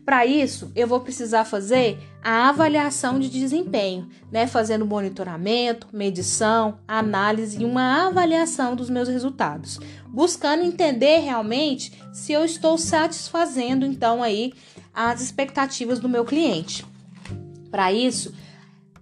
Para 0.04 0.26
isso, 0.26 0.72
eu 0.74 0.88
vou 0.88 1.00
precisar 1.00 1.44
fazer 1.44 1.98
a 2.22 2.48
avaliação 2.48 3.20
de 3.20 3.30
desempenho, 3.30 4.08
né? 4.32 4.48
Fazendo 4.48 4.84
monitoramento, 4.84 5.86
medição, 5.92 6.78
análise 6.88 7.62
e 7.62 7.64
uma 7.64 8.08
avaliação 8.08 8.74
dos 8.74 8.90
meus 8.90 9.08
resultados, 9.08 9.78
buscando 10.08 10.64
entender 10.64 11.18
realmente 11.18 11.92
se 12.12 12.32
eu 12.32 12.44
estou 12.44 12.76
satisfazendo 12.76 13.86
então 13.86 14.22
aí 14.22 14.52
as 14.92 15.20
expectativas 15.20 16.00
do 16.00 16.08
meu 16.08 16.24
cliente. 16.24 16.84
Para 17.70 17.92
isso, 17.92 18.34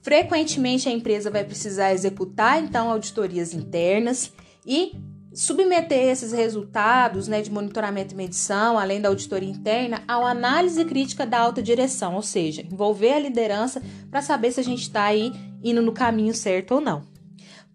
frequentemente 0.02 0.88
a 0.88 0.92
empresa 0.92 1.30
vai 1.30 1.44
precisar 1.44 1.92
executar 1.92 2.62
então 2.62 2.90
auditorias 2.90 3.54
internas 3.54 4.32
e 4.66 4.92
submeter 5.40 6.10
esses 6.10 6.32
resultados 6.32 7.26
né, 7.26 7.40
de 7.40 7.50
monitoramento 7.50 8.12
e 8.12 8.16
medição, 8.16 8.78
além 8.78 9.00
da 9.00 9.08
auditoria 9.08 9.48
interna, 9.48 10.02
ao 10.06 10.26
análise 10.26 10.84
crítica 10.84 11.24
da 11.24 11.38
alta 11.38 11.62
direção, 11.62 12.14
ou 12.14 12.20
seja, 12.20 12.60
envolver 12.60 13.14
a 13.14 13.18
liderança 13.18 13.80
para 14.10 14.20
saber 14.20 14.52
se 14.52 14.60
a 14.60 14.62
gente 14.62 14.82
está 14.82 15.04
aí 15.04 15.32
indo 15.64 15.80
no 15.80 15.92
caminho 15.92 16.34
certo 16.34 16.74
ou 16.74 16.80
não. 16.82 17.04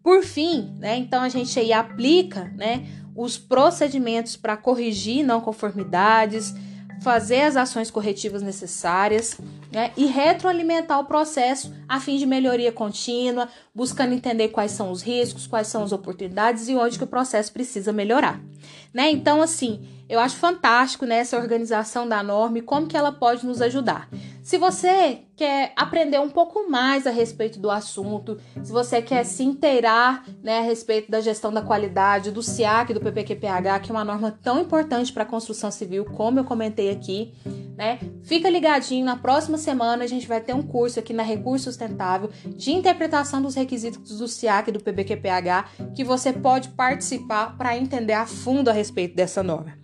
Por 0.03 0.21
fim, 0.21 0.75
né, 0.77 0.95
então 0.95 1.23
a 1.23 1.27
gente 1.27 1.59
aí 1.59 1.73
aplica 1.73 2.53
né, 2.55 2.85
os 3.15 3.35
procedimentos 3.35 4.35
para 4.35 4.55
corrigir 4.55 5.25
não 5.25 5.41
conformidades, 5.41 6.53
fazer 7.01 7.41
as 7.41 7.57
ações 7.57 7.89
corretivas 7.89 8.43
necessárias 8.43 9.39
né, 9.71 9.91
e 9.97 10.05
retroalimentar 10.05 10.99
o 10.99 11.05
processo 11.05 11.73
a 11.87 11.99
fim 11.99 12.17
de 12.17 12.25
melhoria 12.25 12.71
contínua, 12.71 13.47
buscando 13.73 14.13
entender 14.13 14.49
quais 14.49 14.71
são 14.71 14.91
os 14.91 15.01
riscos, 15.01 15.47
quais 15.47 15.67
são 15.67 15.83
as 15.83 15.91
oportunidades 15.91 16.67
e 16.67 16.75
onde 16.75 16.97
que 16.97 17.03
o 17.03 17.07
processo 17.07 17.51
precisa 17.51 17.91
melhorar. 17.91 18.39
Né? 18.93 19.11
Então, 19.11 19.41
assim, 19.41 19.85
eu 20.07 20.19
acho 20.19 20.35
fantástico 20.37 21.05
né, 21.05 21.17
essa 21.17 21.37
organização 21.37 22.07
da 22.07 22.21
norma 22.21 22.59
e 22.59 22.61
como 22.61 22.87
que 22.87 22.95
ela 22.95 23.11
pode 23.11 23.45
nos 23.45 23.61
ajudar. 23.61 24.07
Se 24.45 24.59
você 24.59 25.21
quer 25.35 25.73
aprender 25.75 26.19
um 26.19 26.29
pouco 26.29 26.69
mais 26.69 27.07
a 27.07 27.09
respeito 27.09 27.59
do 27.59 27.71
assunto, 27.71 28.39
se 28.63 28.71
você 28.71 29.01
quer 29.01 29.23
se 29.23 29.43
inteirar 29.43 30.23
né, 30.43 30.59
a 30.59 30.61
respeito 30.61 31.09
da 31.09 31.19
gestão 31.19 31.51
da 31.51 31.63
qualidade, 31.63 32.29
do 32.29 32.43
SIAC, 32.43 32.93
do 32.93 32.99
PPQPH, 33.01 33.79
que 33.81 33.91
é 33.91 33.95
uma 33.95 34.05
norma 34.05 34.37
tão 34.43 34.61
importante 34.61 35.11
para 35.11 35.23
a 35.23 35.25
construção 35.25 35.71
civil, 35.71 36.05
como 36.05 36.39
eu 36.39 36.43
comentei 36.43 36.91
aqui, 36.91 37.33
né? 37.77 37.99
Fica 38.23 38.49
ligadinho, 38.49 39.05
na 39.05 39.17
próxima 39.17 39.57
semana 39.57 40.03
a 40.03 40.07
gente 40.07 40.27
vai 40.27 40.39
ter 40.39 40.53
um 40.53 40.61
curso 40.61 40.99
aqui 40.99 41.13
na 41.13 41.23
Recurso 41.23 41.65
Sustentável 41.65 42.29
de 42.47 42.71
interpretação 42.71 43.41
dos 43.41 43.55
requisitos 43.55 44.17
do 44.17 44.27
SIAC 44.27 44.69
e 44.69 44.73
do 44.73 44.79
PBQPH 44.79 45.93
que 45.93 46.03
você 46.03 46.31
pode 46.31 46.69
participar 46.69 47.57
para 47.57 47.77
entender 47.77 48.13
a 48.13 48.25
fundo 48.25 48.69
a 48.69 48.73
respeito 48.73 49.15
dessa 49.15 49.43
norma. 49.43 49.77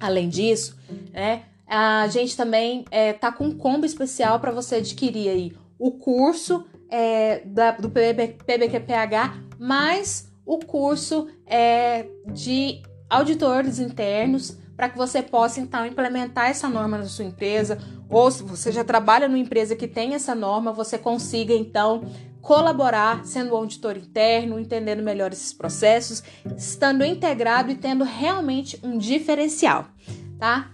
Além 0.00 0.28
disso, 0.28 0.76
né, 1.12 1.44
a 1.66 2.08
gente 2.08 2.36
também 2.36 2.84
é, 2.90 3.12
tá 3.12 3.30
com 3.30 3.44
um 3.44 3.56
combo 3.56 3.86
especial 3.86 4.40
para 4.40 4.50
você 4.50 4.76
adquirir 4.76 5.28
aí 5.28 5.52
o 5.78 5.92
curso 5.92 6.66
é, 6.90 7.40
da, 7.44 7.70
do 7.72 7.88
PB, 7.88 8.38
PBQPH 8.44 9.50
mais 9.58 10.28
o 10.44 10.58
curso 10.58 11.28
é, 11.46 12.06
de 12.32 12.82
auditores 13.08 13.78
internos 13.78 14.58
para 14.80 14.88
que 14.88 14.96
você 14.96 15.22
possa 15.22 15.60
então 15.60 15.84
implementar 15.84 16.48
essa 16.48 16.66
norma 16.66 16.96
na 16.96 17.04
sua 17.04 17.26
empresa, 17.26 17.76
ou 18.08 18.30
se 18.30 18.42
você 18.42 18.72
já 18.72 18.82
trabalha 18.82 19.28
numa 19.28 19.38
empresa 19.38 19.76
que 19.76 19.86
tem 19.86 20.14
essa 20.14 20.34
norma, 20.34 20.72
você 20.72 20.96
consiga 20.96 21.52
então 21.52 22.02
colaborar 22.40 23.26
sendo 23.26 23.54
auditor 23.54 23.98
interno, 23.98 24.58
entendendo 24.58 25.02
melhor 25.02 25.34
esses 25.34 25.52
processos, 25.52 26.22
estando 26.56 27.04
integrado 27.04 27.70
e 27.70 27.74
tendo 27.74 28.04
realmente 28.04 28.80
um 28.82 28.96
diferencial, 28.96 29.84
tá? 30.38 30.70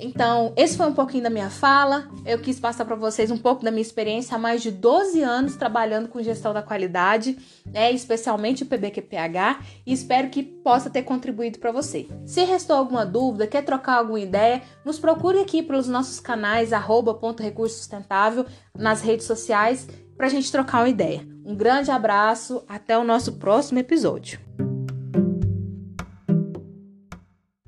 Então, 0.00 0.52
esse 0.56 0.76
foi 0.76 0.86
um 0.86 0.94
pouquinho 0.94 1.22
da 1.22 1.30
minha 1.30 1.50
fala. 1.50 2.08
Eu 2.24 2.38
quis 2.38 2.58
passar 2.58 2.84
para 2.84 2.96
vocês 2.96 3.30
um 3.30 3.36
pouco 3.36 3.64
da 3.64 3.70
minha 3.70 3.82
experiência 3.82 4.36
há 4.36 4.38
mais 4.38 4.62
de 4.62 4.70
12 4.70 5.22
anos 5.22 5.56
trabalhando 5.56 6.08
com 6.08 6.22
gestão 6.22 6.52
da 6.52 6.62
qualidade, 6.62 7.36
né, 7.66 7.92
especialmente 7.92 8.62
o 8.62 8.66
PBQPH, 8.66 9.60
e 9.86 9.92
espero 9.92 10.30
que 10.30 10.42
possa 10.42 10.88
ter 10.88 11.02
contribuído 11.02 11.58
para 11.58 11.72
você. 11.72 12.08
Se 12.24 12.44
restou 12.44 12.76
alguma 12.76 13.04
dúvida, 13.04 13.46
quer 13.46 13.62
trocar 13.62 13.98
alguma 13.98 14.20
ideia, 14.20 14.62
nos 14.84 14.98
procure 14.98 15.38
aqui 15.38 15.62
pelos 15.62 15.86
nossos 15.86 16.20
canais 16.20 16.70
@recurso 16.70 17.76
sustentável 17.76 18.46
nas 18.76 19.00
redes 19.02 19.26
sociais 19.26 19.86
para 20.16 20.26
a 20.26 20.30
gente 20.30 20.50
trocar 20.50 20.82
uma 20.82 20.88
ideia. 20.88 21.26
Um 21.44 21.54
grande 21.56 21.90
abraço, 21.90 22.62
até 22.68 22.96
o 22.96 23.04
nosso 23.04 23.32
próximo 23.32 23.78
episódio. 23.78 24.38